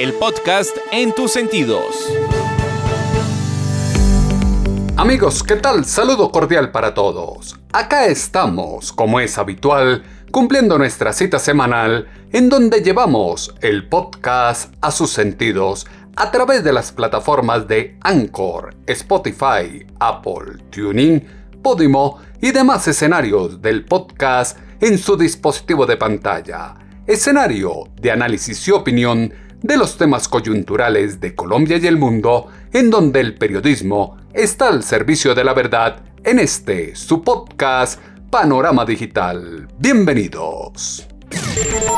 el 0.00 0.14
podcast 0.14 0.74
en 0.92 1.12
tus 1.12 1.30
sentidos. 1.30 2.10
Amigos, 4.96 5.42
¿qué 5.42 5.56
tal? 5.56 5.84
Saludo 5.84 6.32
cordial 6.32 6.70
para 6.70 6.94
todos. 6.94 7.60
Acá 7.70 8.06
estamos, 8.06 8.94
como 8.94 9.20
es 9.20 9.36
habitual, 9.36 10.02
cumpliendo 10.30 10.78
nuestra 10.78 11.12
cita 11.12 11.38
semanal 11.38 12.08
en 12.32 12.48
donde 12.48 12.80
llevamos 12.82 13.54
el 13.60 13.90
podcast 13.90 14.72
a 14.80 14.90
sus 14.90 15.10
sentidos 15.10 15.86
a 16.16 16.30
través 16.30 16.64
de 16.64 16.72
las 16.72 16.92
plataformas 16.92 17.68
de 17.68 17.98
Anchor, 18.00 18.74
Spotify, 18.86 19.84
Apple, 19.98 20.62
TuneIn, 20.70 21.26
Podimo 21.62 22.20
y 22.40 22.52
demás 22.52 22.88
escenarios 22.88 23.60
del 23.60 23.84
podcast 23.84 24.56
en 24.80 24.96
su 24.96 25.18
dispositivo 25.18 25.84
de 25.84 25.98
pantalla. 25.98 26.74
Escenario 27.06 27.84
de 28.00 28.12
análisis 28.12 28.66
y 28.66 28.70
opinión 28.70 29.34
de 29.62 29.76
los 29.76 29.96
temas 29.96 30.28
coyunturales 30.28 31.20
de 31.20 31.34
Colombia 31.34 31.78
y 31.78 31.86
el 31.86 31.96
mundo, 31.96 32.48
en 32.72 32.90
donde 32.90 33.20
el 33.20 33.34
periodismo 33.34 34.16
está 34.32 34.68
al 34.68 34.82
servicio 34.82 35.34
de 35.34 35.44
la 35.44 35.54
verdad 35.54 36.02
en 36.24 36.38
este 36.38 36.94
su 36.96 37.22
podcast 37.22 38.00
Panorama 38.30 38.84
Digital. 38.84 39.68
Bienvenidos. 39.78 41.06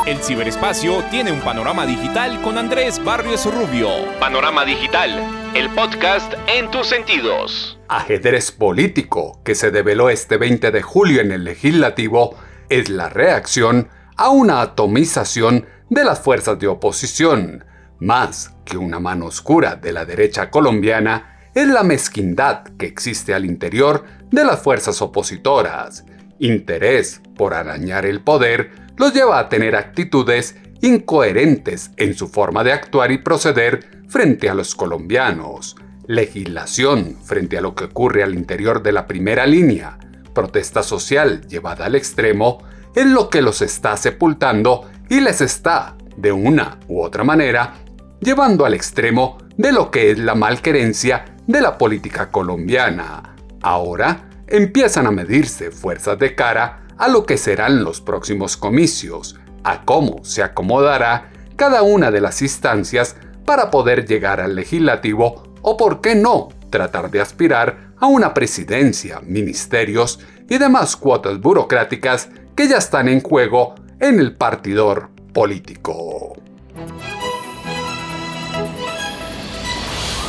El 0.07 0.19
ciberespacio 0.19 1.03
tiene 1.11 1.33
un 1.33 1.41
panorama 1.41 1.87
digital 1.87 2.43
con 2.43 2.59
Andrés 2.59 3.03
Barrios 3.03 3.47
Rubio. 3.47 3.89
Panorama 4.21 4.65
Digital, 4.65 5.23
el 5.55 5.71
podcast 5.71 6.35
en 6.49 6.71
tus 6.71 6.89
sentidos. 6.89 7.79
Ajedrez 7.89 8.53
político 8.53 9.41
que 9.45 9.55
se 9.55 9.71
develó 9.71 10.11
este 10.11 10.37
20 10.37 10.71
de 10.71 10.83
julio 10.83 11.21
en 11.21 11.33
el 11.33 11.45
legislativo 11.45 12.35
es 12.69 12.89
la 12.89 13.09
reacción 13.09 13.89
a 14.17 14.31
una 14.31 14.61
atomización 14.61 15.67
de 15.93 16.05
las 16.05 16.21
fuerzas 16.21 16.59
de 16.59 16.69
oposición, 16.69 17.65
más 17.99 18.55
que 18.65 18.79
una 18.79 18.99
mano 18.99 19.27
oscura 19.27 19.77
de 19.77 19.93
la 19.93 20.07
derecha 20.07 20.51
colombiana, 20.51 21.51
es 21.55 21.69
la 21.69 21.83
mezquindad 21.83 22.63
que 22.79 22.87
existe 22.87 23.35
al 23.35 23.45
interior 23.45 24.05
de 24.31 24.43
las 24.43 24.63
fuerzas 24.63 25.03
opositoras. 25.03 26.07
Interés 26.39 27.21
por 27.37 27.53
arañar 27.53 28.07
el 28.07 28.23
poder 28.23 28.71
los 28.97 29.13
lleva 29.13 29.39
a 29.39 29.51
tener 29.51 29.77
actitudes 29.77 30.57
incoherentes 30.81 31.91
en 31.99 32.15
su 32.15 32.29
forma 32.29 32.65
de 32.65 32.73
actuar 32.73 33.13
y 33.13 33.19
proceder 33.19 34.03
frente 34.09 34.49
a 34.49 34.55
los 34.55 34.75
colombianos. 34.75 35.77
Legislación 36.07 37.19
frente 37.23 37.59
a 37.59 37.61
lo 37.61 37.75
que 37.75 37.85
ocurre 37.85 38.23
al 38.23 38.33
interior 38.35 38.83
de 38.83 38.93
la 38.93 39.07
primera 39.07 39.45
línea. 39.45 39.99
Protesta 40.33 40.83
social 40.83 41.47
llevada 41.49 41.85
al 41.85 41.97
extremo 41.97 42.63
es 42.95 43.05
lo 43.07 43.29
que 43.29 43.43
los 43.43 43.61
está 43.61 43.97
sepultando 43.99 44.91
y 45.09 45.21
les 45.21 45.41
está, 45.41 45.97
de 46.17 46.33
una 46.33 46.79
u 46.89 47.03
otra 47.03 47.25
manera, 47.25 47.75
llevando 48.21 48.65
al 48.65 48.75
extremo 48.75 49.39
de 49.57 49.73
lo 49.73 49.91
que 49.91 50.11
es 50.11 50.19
la 50.19 50.35
malquerencia 50.35 51.25
de 51.47 51.61
la 51.61 51.77
política 51.79 52.31
colombiana. 52.31 53.35
Ahora 53.63 54.29
empiezan 54.47 55.07
a 55.07 55.11
medirse 55.11 55.71
fuerzas 55.71 56.19
de 56.19 56.35
cara 56.35 56.87
a 56.99 57.09
lo 57.09 57.25
que 57.25 57.37
serán 57.37 57.85
los 57.85 58.01
próximos 58.01 58.57
comicios, 58.57 59.39
a 59.65 59.85
cómo 59.85 60.25
se 60.25 60.43
acomodará 60.43 61.31
cada 61.57 61.83
una 61.83 62.11
de 62.11 62.21
las 62.21 62.43
instancias 62.43 63.17
para 63.45 63.71
poder 63.71 64.07
llegar 64.07 64.41
al 64.41 64.55
legislativo 64.55 65.55
o, 65.63 65.77
por 65.77 66.01
qué 66.01 66.15
no, 66.15 66.49
tratar 66.71 67.11
de 67.11 67.21
aspirar 67.21 67.93
a 67.99 68.07
una 68.07 68.35
presidencia, 68.35 69.21
ministerios 69.21 70.21
y 70.49 70.59
demás 70.59 70.97
cuotas 70.97 71.41
burocráticas 71.41 72.31
que 72.57 72.69
ya 72.69 72.79
están 72.79 73.09
en 73.09 73.21
juego 73.21 73.75
en 74.03 74.19
el 74.19 74.35
partidor 74.35 75.11
político. 75.33 76.35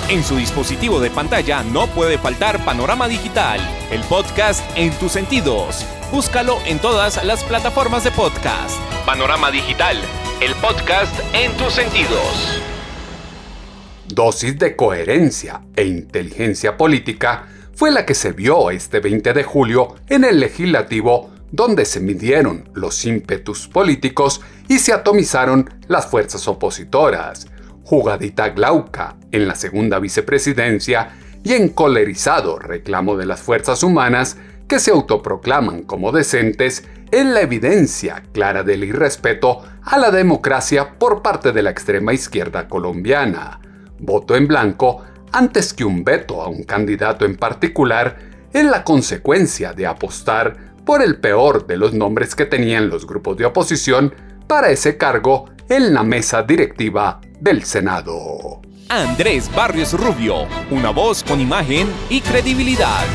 En 0.09 0.23
su 0.23 0.35
dispositivo 0.35 0.99
de 0.99 1.09
pantalla 1.09 1.63
no 1.63 1.87
puede 1.87 2.19
faltar 2.19 2.63
Panorama 2.63 3.07
Digital, 3.07 3.59
el 3.89 4.01
podcast 4.01 4.63
en 4.77 4.91
tus 4.99 5.13
sentidos. 5.13 5.87
Búscalo 6.11 6.59
en 6.67 6.77
todas 6.77 7.25
las 7.25 7.43
plataformas 7.43 8.03
de 8.03 8.11
podcast. 8.11 8.79
Panorama 9.07 9.49
Digital, 9.49 9.97
el 10.39 10.53
podcast 10.55 11.19
en 11.33 11.51
tus 11.57 11.73
sentidos. 11.73 12.61
Dosis 14.07 14.59
de 14.59 14.75
coherencia 14.75 15.61
e 15.75 15.85
inteligencia 15.85 16.77
política 16.77 17.47
fue 17.73 17.89
la 17.89 18.05
que 18.05 18.13
se 18.13 18.33
vio 18.33 18.69
este 18.69 18.99
20 18.99 19.33
de 19.33 19.43
julio 19.43 19.95
en 20.09 20.25
el 20.25 20.39
legislativo 20.39 21.32
donde 21.53 21.85
se 21.85 21.99
midieron 21.99 22.67
los 22.73 23.05
ímpetus 23.05 23.67
políticos 23.67 24.41
y 24.67 24.79
se 24.79 24.91
atomizaron 24.91 25.69
las 25.87 26.07
fuerzas 26.07 26.47
opositoras, 26.47 27.45
jugadita 27.83 28.49
glauca 28.49 29.17
en 29.31 29.47
la 29.47 29.53
segunda 29.53 29.99
vicepresidencia 29.99 31.11
y 31.43 31.53
encolerizado 31.53 32.57
reclamo 32.57 33.15
de 33.17 33.27
las 33.27 33.43
fuerzas 33.43 33.83
humanas 33.83 34.37
que 34.67 34.79
se 34.79 34.89
autoproclaman 34.89 35.83
como 35.83 36.11
decentes 36.11 36.87
en 37.11 37.35
la 37.35 37.41
evidencia 37.41 38.23
clara 38.31 38.63
del 38.63 38.83
irrespeto 38.83 39.61
a 39.83 39.99
la 39.99 40.09
democracia 40.09 40.97
por 40.97 41.21
parte 41.21 41.51
de 41.51 41.61
la 41.61 41.69
extrema 41.69 42.13
izquierda 42.13 42.67
colombiana. 42.67 43.59
Voto 43.99 44.35
en 44.35 44.47
blanco 44.47 45.03
antes 45.31 45.75
que 45.75 45.85
un 45.85 46.03
veto 46.03 46.41
a 46.41 46.47
un 46.47 46.63
candidato 46.63 47.25
en 47.25 47.35
particular 47.37 48.17
es 48.51 48.65
la 48.65 48.83
consecuencia 48.83 49.73
de 49.73 49.85
apostar 49.85 50.72
por 50.85 51.01
el 51.01 51.17
peor 51.17 51.65
de 51.67 51.77
los 51.77 51.93
nombres 51.93 52.35
que 52.35 52.45
tenían 52.45 52.89
los 52.89 53.07
grupos 53.07 53.37
de 53.37 53.45
oposición 53.45 54.13
para 54.47 54.69
ese 54.69 54.97
cargo 54.97 55.49
en 55.69 55.93
la 55.93 56.03
mesa 56.03 56.43
directiva 56.43 57.21
del 57.39 57.63
Senado. 57.63 58.61
Andrés 58.89 59.49
Barrios 59.55 59.93
Rubio, 59.93 60.45
una 60.69 60.91
voz 60.91 61.23
con 61.23 61.39
imagen 61.39 61.87
y 62.09 62.21
credibilidad. 62.21 63.05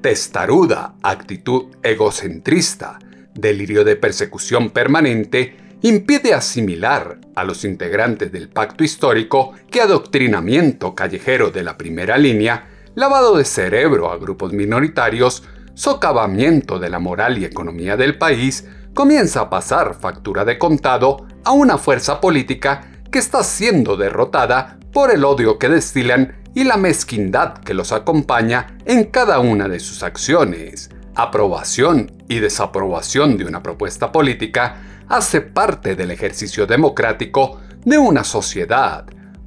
Testaruda, 0.00 0.94
actitud 1.02 1.76
egocentrista, 1.82 2.98
delirio 3.34 3.84
de 3.84 3.96
persecución 3.96 4.70
permanente, 4.70 5.56
impide 5.82 6.32
asimilar 6.32 7.18
a 7.34 7.44
los 7.44 7.64
integrantes 7.64 8.32
del 8.32 8.48
pacto 8.48 8.82
histórico 8.82 9.52
que 9.70 9.80
adoctrinamiento 9.80 10.94
callejero 10.94 11.50
de 11.50 11.62
la 11.62 11.76
primera 11.76 12.16
línea 12.16 12.68
lavado 12.96 13.36
de 13.36 13.44
cerebro 13.44 14.10
a 14.10 14.16
grupos 14.16 14.52
minoritarios, 14.52 15.44
socavamiento 15.74 16.78
de 16.78 16.88
la 16.88 16.98
moral 16.98 17.38
y 17.38 17.44
economía 17.44 17.96
del 17.96 18.16
país, 18.16 18.66
comienza 18.94 19.42
a 19.42 19.50
pasar 19.50 19.94
factura 19.94 20.46
de 20.46 20.58
contado 20.58 21.26
a 21.44 21.52
una 21.52 21.76
fuerza 21.76 22.20
política 22.22 22.90
que 23.12 23.18
está 23.18 23.44
siendo 23.44 23.98
derrotada 23.98 24.78
por 24.92 25.10
el 25.10 25.24
odio 25.26 25.58
que 25.58 25.68
destilan 25.68 26.42
y 26.54 26.64
la 26.64 26.78
mezquindad 26.78 27.58
que 27.58 27.74
los 27.74 27.92
acompaña 27.92 28.78
en 28.86 29.04
cada 29.04 29.40
una 29.40 29.68
de 29.68 29.78
sus 29.78 30.02
acciones. 30.02 30.88
Aprobación 31.14 32.10
y 32.28 32.38
desaprobación 32.38 33.36
de 33.36 33.44
una 33.44 33.62
propuesta 33.62 34.10
política 34.10 34.76
hace 35.06 35.42
parte 35.42 35.96
del 35.96 36.12
ejercicio 36.12 36.66
democrático 36.66 37.60
de 37.84 37.98
una 37.98 38.24
sociedad. 38.24 39.04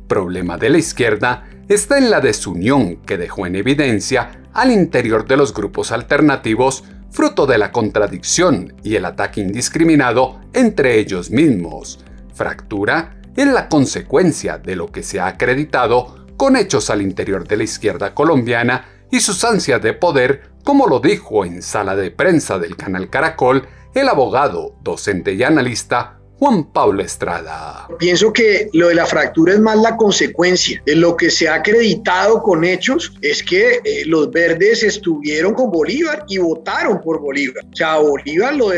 Problema 0.07 0.57
de 0.57 0.69
la 0.69 0.77
izquierda 0.77 1.45
está 1.69 1.99
en 1.99 2.09
la 2.09 2.19
desunión 2.19 2.97
que 2.97 3.17
dejó 3.17 3.45
en 3.45 3.55
evidencia 3.55 4.41
al 4.53 4.71
interior 4.71 5.27
de 5.27 5.37
los 5.37 5.53
grupos 5.53 5.91
alternativos 5.91 6.83
fruto 7.11 7.45
de 7.45 7.59
la 7.59 7.71
contradicción 7.71 8.73
y 8.83 8.95
el 8.95 9.05
ataque 9.05 9.41
indiscriminado 9.41 10.41
entre 10.53 10.99
ellos 10.99 11.29
mismos. 11.29 12.03
Fractura 12.33 13.21
es 13.35 13.47
la 13.47 13.69
consecuencia 13.69 14.57
de 14.57 14.75
lo 14.75 14.91
que 14.91 15.03
se 15.03 15.19
ha 15.19 15.27
acreditado 15.27 16.25
con 16.37 16.55
hechos 16.55 16.89
al 16.89 17.01
interior 17.01 17.47
de 17.47 17.57
la 17.57 17.63
izquierda 17.63 18.15
colombiana 18.15 18.85
y 19.11 19.19
sus 19.19 19.43
ansias 19.43 19.81
de 19.81 19.93
poder, 19.93 20.49
como 20.63 20.87
lo 20.87 20.99
dijo 20.99 21.45
en 21.45 21.61
sala 21.61 21.95
de 21.95 22.11
prensa 22.11 22.57
del 22.57 22.75
canal 22.75 23.09
Caracol 23.09 23.67
el 23.93 24.07
abogado, 24.07 24.75
docente 24.81 25.33
y 25.33 25.43
analista 25.43 26.18
Juan 26.39 26.63
Pablo 26.71 27.03
Estrada. 27.03 27.85
Pienso 27.99 28.31
que 28.31 28.69
lo 28.71 28.87
de 28.87 28.95
la 28.95 29.05
fractura 29.05 29.53
es 29.53 29.59
más 29.59 29.77
la 29.77 29.97
consecuencia. 29.97 30.81
De 30.85 30.95
lo 30.95 31.17
que 31.17 31.29
se 31.29 31.49
ha 31.49 31.55
acreditado 31.55 32.41
con 32.41 32.63
hechos 32.63 33.11
es 33.21 33.43
que 33.43 33.81
eh, 33.83 34.05
los 34.05 34.31
verdes 34.31 34.83
estuvieron 34.83 35.53
con 35.53 35.69
Bolívar 35.69 36.23
y 36.29 36.37
votaron 36.37 37.01
por 37.01 37.19
Bolívar. 37.19 37.65
O 37.65 37.75
sea, 37.75 37.97
Bolívar 37.97 38.55
lo, 38.55 38.69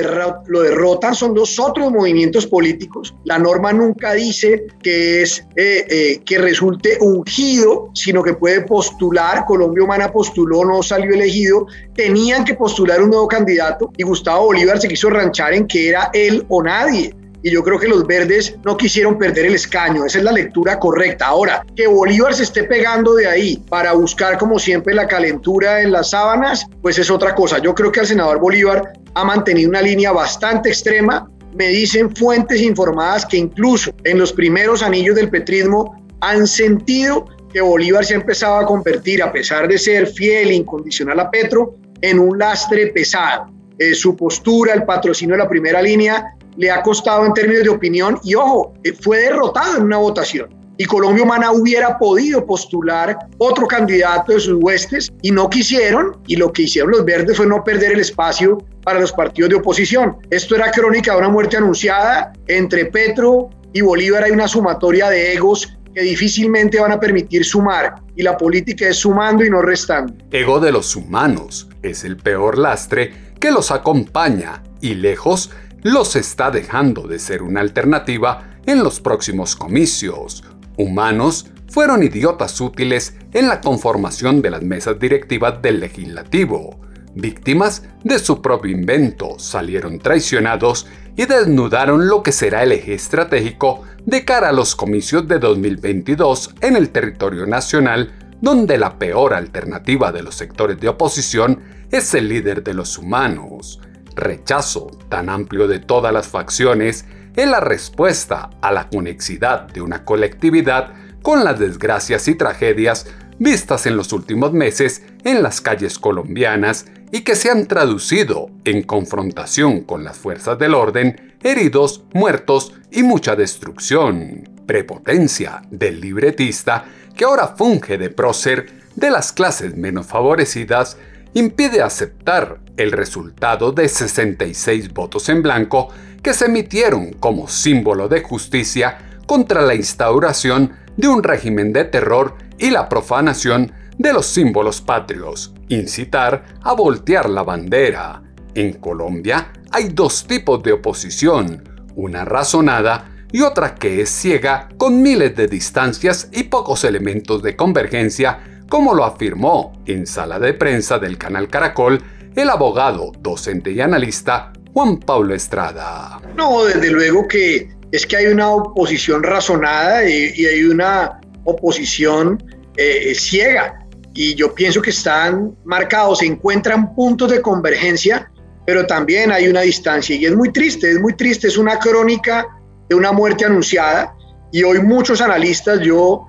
lo 0.47 0.61
derrotan 0.61 1.13
son 1.13 1.35
los 1.35 1.59
otros 1.59 1.91
movimientos 1.91 2.47
políticos. 2.47 3.13
La 3.25 3.37
norma 3.37 3.71
nunca 3.71 4.13
dice 4.13 4.65
que 4.81 5.21
es 5.21 5.45
eh, 5.55 5.85
eh, 5.87 6.21
que 6.25 6.39
resulte 6.39 6.97
ungido, 6.99 7.91
sino 7.93 8.23
que 8.23 8.33
puede 8.33 8.61
postular. 8.61 9.45
Colombia 9.45 9.83
Humana 9.83 10.11
postuló, 10.11 10.65
no 10.65 10.81
salió 10.81 11.13
elegido. 11.13 11.67
Tenían 11.93 12.43
que 12.43 12.55
postular 12.55 13.03
un 13.03 13.11
nuevo 13.11 13.27
candidato 13.27 13.91
y 13.95 14.01
Gustavo 14.01 14.45
Bolívar 14.45 14.81
se 14.81 14.87
quiso 14.87 15.11
ranchar 15.11 15.53
en 15.53 15.67
que 15.67 15.89
era 15.89 16.09
él 16.11 16.43
o 16.49 16.63
nadie 16.63 17.13
y 17.43 17.51
yo 17.51 17.63
creo 17.63 17.79
que 17.79 17.88
los 17.88 18.05
verdes 18.05 18.55
no 18.63 18.77
quisieron 18.77 19.17
perder 19.17 19.45
el 19.45 19.55
escaño. 19.55 20.05
Esa 20.05 20.19
es 20.19 20.23
la 20.23 20.31
lectura 20.31 20.79
correcta. 20.79 21.27
Ahora, 21.27 21.65
que 21.75 21.88
Bolívar 21.88 22.33
se 22.33 22.43
esté 22.43 22.63
pegando 22.63 23.15
de 23.15 23.27
ahí 23.27 23.57
para 23.69 23.93
buscar, 23.93 24.38
como 24.38 24.59
siempre, 24.59 24.93
la 24.93 25.07
calentura 25.07 25.81
en 25.81 25.91
las 25.91 26.11
sábanas, 26.11 26.65
pues 26.81 26.99
es 26.99 27.09
otra 27.09 27.33
cosa. 27.33 27.59
Yo 27.59 27.73
creo 27.73 27.91
que 27.91 28.01
el 28.01 28.07
senador 28.07 28.39
Bolívar 28.39 28.93
ha 29.13 29.23
mantenido 29.23 29.69
una 29.69 29.81
línea 29.81 30.11
bastante 30.11 30.69
extrema. 30.69 31.29
Me 31.53 31.67
dicen 31.67 32.15
fuentes 32.15 32.61
informadas 32.61 33.25
que 33.25 33.38
incluso 33.38 33.91
en 34.03 34.19
los 34.19 34.31
primeros 34.31 34.83
anillos 34.83 35.15
del 35.15 35.29
petrismo 35.29 36.05
han 36.21 36.47
sentido 36.47 37.25
que 37.51 37.61
Bolívar 37.61 38.05
se 38.05 38.13
ha 38.13 38.17
empezado 38.17 38.55
a 38.55 38.65
convertir, 38.65 39.21
a 39.21 39.31
pesar 39.31 39.67
de 39.67 39.77
ser 39.77 40.07
fiel 40.07 40.51
e 40.51 40.55
incondicional 40.55 41.19
a 41.19 41.29
Petro, 41.29 41.75
en 42.01 42.19
un 42.19 42.37
lastre 42.37 42.87
pesado. 42.87 43.51
Eh, 43.81 43.95
su 43.95 44.16
postura, 44.16 44.75
el 44.75 44.83
patrocinio 44.83 45.33
de 45.33 45.42
la 45.42 45.50
primera 45.50 45.81
línea, 45.81 46.36
le 46.56 46.69
ha 46.69 46.83
costado 46.83 47.25
en 47.25 47.33
términos 47.33 47.63
de 47.63 47.69
opinión 47.69 48.19
y 48.24 48.36
ojo, 48.36 48.75
eh, 48.83 48.94
fue 48.94 49.22
derrotado 49.22 49.78
en 49.78 49.86
una 49.86 49.98
votación. 49.98 50.50
Y 50.78 50.86
Colombia 50.86 51.24
Humana 51.24 51.51
hubiera 51.51 51.98
podido 51.98 52.45
postular 52.45 53.18
otro 53.39 53.66
candidato 53.66 54.33
de 54.33 54.39
sus 54.39 54.62
huestes 54.62 55.12
y 55.24 55.31
no 55.31 55.50
quisieron, 55.50 56.16
y 56.28 56.36
lo 56.36 56.54
que 56.54 56.62
hicieron 56.63 56.92
los 56.92 57.04
verdes 57.04 57.38
fue 57.38 57.48
no 57.48 57.63
perder 57.63 57.94
el 57.94 58.01
espacio 58.01 58.60
para 58.83 59.00
los 59.00 59.12
partidos 59.13 59.50
de 59.50 59.56
oposición. 59.56 60.16
Esto 60.30 60.56
era 60.56 60.69
crónica 60.69 61.13
de 61.13 61.18
una 61.18 61.30
muerte 61.30 61.57
anunciada. 61.57 62.33
Entre 62.45 62.86
Petro 62.86 63.50
y 63.74 63.81
Bolívar 63.81 64.25
hay 64.25 64.31
una 64.31 64.48
sumatoria 64.48 65.10
de 65.10 65.33
egos 65.33 65.75
que 65.95 66.01
difícilmente 66.01 66.80
van 66.80 66.92
a 66.92 67.00
permitir 67.00 67.44
sumar, 67.44 67.95
y 68.16 68.22
la 68.22 68.38
política 68.38 68.88
es 68.88 68.98
sumando 68.98 69.44
y 69.44 69.50
no 69.50 69.63
restando. 69.63 70.13
Ego 70.30 70.60
de 70.60 70.72
los 70.72 70.95
humanos 70.95 71.68
es 71.81 72.04
el 72.04 72.18
peor 72.18 72.60
lastre 72.60 73.31
que 73.41 73.51
los 73.51 73.71
acompaña 73.71 74.61
y 74.81 74.93
lejos 74.93 75.49
los 75.81 76.15
está 76.15 76.51
dejando 76.51 77.07
de 77.07 77.17
ser 77.17 77.41
una 77.41 77.59
alternativa 77.59 78.51
en 78.67 78.83
los 78.83 79.01
próximos 79.01 79.55
comicios. 79.55 80.43
Humanos 80.77 81.47
fueron 81.67 82.03
idiotas 82.03 82.61
útiles 82.61 83.15
en 83.33 83.47
la 83.47 83.59
conformación 83.59 84.43
de 84.43 84.51
las 84.51 84.61
mesas 84.61 84.99
directivas 84.99 85.59
del 85.59 85.79
legislativo. 85.79 86.79
Víctimas 87.15 87.83
de 88.03 88.19
su 88.19 88.43
propio 88.43 88.71
invento, 88.71 89.39
salieron 89.39 89.97
traicionados 89.97 90.85
y 91.17 91.25
desnudaron 91.25 92.07
lo 92.07 92.21
que 92.21 92.31
será 92.31 92.61
el 92.61 92.71
eje 92.71 92.94
estratégico 92.94 93.83
de 94.05 94.23
cara 94.23 94.49
a 94.49 94.53
los 94.53 94.75
comicios 94.75 95.27
de 95.27 95.39
2022 95.39 96.53
en 96.61 96.75
el 96.75 96.91
territorio 96.91 97.47
nacional, 97.47 98.13
donde 98.41 98.77
la 98.77 98.97
peor 98.97 99.33
alternativa 99.33 100.11
de 100.11 100.23
los 100.23 100.35
sectores 100.35 100.79
de 100.79 100.89
oposición 100.89 101.61
es 101.91 102.13
el 102.13 102.27
líder 102.27 102.63
de 102.63 102.73
los 102.73 102.97
humanos 102.97 103.79
rechazo 104.15 104.91
tan 105.09 105.29
amplio 105.29 105.67
de 105.67 105.79
todas 105.79 106.13
las 106.13 106.27
facciones 106.27 107.05
es 107.35 107.47
la 107.47 107.59
respuesta 107.59 108.49
a 108.61 108.71
la 108.71 108.89
conexidad 108.89 109.67
de 109.67 109.81
una 109.81 110.03
colectividad 110.03 110.93
con 111.21 111.43
las 111.43 111.59
desgracias 111.59 112.27
y 112.27 112.35
tragedias 112.35 113.07
vistas 113.39 113.85
en 113.85 113.95
los 113.95 114.11
últimos 114.13 114.53
meses 114.53 115.03
en 115.23 115.41
las 115.41 115.61
calles 115.61 115.97
colombianas 115.97 116.85
y 117.11 117.21
que 117.21 117.35
se 117.35 117.49
han 117.49 117.67
traducido 117.67 118.49
en 118.63 118.83
confrontación 118.83 119.81
con 119.81 120.03
las 120.03 120.17
fuerzas 120.17 120.57
del 120.59 120.73
orden, 120.73 121.35
heridos, 121.44 122.03
muertos 122.13 122.73
y 122.91 123.03
mucha 123.03 123.35
destrucción. 123.35 124.47
Prepotencia 124.71 125.62
del 125.69 126.00
libretista 126.00 126.85
que 127.13 127.25
ahora 127.25 127.50
funge 127.57 127.97
de 127.97 128.09
prócer 128.09 128.68
de 128.95 129.12
las 129.12 129.33
clases 129.33 129.75
menos 129.75 130.07
favorecidas 130.07 130.95
impide 131.33 131.81
aceptar 131.81 132.62
el 132.77 132.94
resultado 132.94 133.73
de 133.73 133.89
66 133.89 134.94
votos 134.94 135.27
en 135.27 135.41
blanco 135.41 135.89
que 136.23 136.33
se 136.33 136.45
emitieron 136.45 137.12
como 137.12 137.50
símbolo 137.50 138.07
de 138.07 138.21
justicia 138.21 139.19
contra 139.27 139.62
la 139.62 139.75
instauración 139.75 140.71
de 140.95 141.09
un 141.09 141.21
régimen 141.21 141.73
de 141.73 141.83
terror 141.83 142.38
y 142.57 142.69
la 142.69 142.88
profanación 142.88 143.73
de 143.97 144.13
los 144.13 144.25
símbolos 144.25 144.79
patrios, 144.79 145.53
incitar 145.68 146.45
a 146.62 146.71
voltear 146.71 147.29
la 147.29 147.44
bandera. 147.44 148.23
En 148.56 148.71
Colombia 148.71 149.51
hay 149.69 149.89
dos 149.89 150.25
tipos 150.25 150.63
de 150.63 150.71
oposición, 150.71 151.62
una 151.94 152.23
razonada 152.23 153.10
y 153.31 153.42
otra 153.42 153.75
que 153.75 154.01
es 154.01 154.10
ciega 154.10 154.69
con 154.78 155.01
miles 155.01 155.36
de 155.36 155.48
distancias 155.48 156.30
y 156.31 156.44
pocos 156.44 156.83
elementos 156.83 157.42
de 157.42 157.56
convergencia 157.56 158.63
como 158.69 158.94
lo 158.94 159.04
afirmó 159.04 159.74
en 159.86 160.07
sala 160.07 160.39
de 160.39 160.54
prensa 160.54 160.98
del 160.98 161.18
canal 161.18 161.50
Caracol 161.50 162.01
el 162.36 162.50
abogado, 162.50 163.12
docente 163.19 163.72
y 163.72 163.81
analista 163.81 164.54
Juan 164.74 165.00
Pablo 165.00 165.36
Estrada. 165.36 166.22
No, 166.38 166.63
desde 166.63 166.89
luego 166.89 167.28
que 167.28 167.69
es 167.92 168.06
que 168.06 168.16
hay 168.16 168.28
una 168.28 168.50
oposición 168.50 169.24
razonada 169.24 170.07
y, 170.07 170.45
hay 170.45 170.63
una 170.63 171.19
oposición 171.44 172.42
eh, 172.78 173.13
ciega. 173.16 173.86
Y 174.13 174.36
yo 174.36 174.54
pienso 174.56 174.81
que 174.81 174.92
están 174.92 175.56
marcados, 175.66 176.19
se 176.19 176.25
encuentran 176.25 176.95
puntos 176.95 177.31
de 177.31 177.42
convergencia, 177.42 178.31
pero 178.66 178.86
también 178.86 179.31
hay 179.31 179.48
una 179.48 179.62
distancia. 179.62 180.16
Y 180.16 180.25
es 180.25 180.36
muy 180.36 180.51
triste, 180.51 180.92
es 180.92 181.00
muy 181.00 181.13
triste, 181.16 181.48
es 181.48 181.57
una 181.57 181.78
crónica 181.80 182.48
de 182.91 182.95
una 182.95 183.13
muerte 183.13 183.45
anunciada. 183.45 184.13
Y 184.51 184.63
hoy 184.63 184.81
muchos 184.81 185.21
analistas, 185.21 185.79
yo 185.79 186.27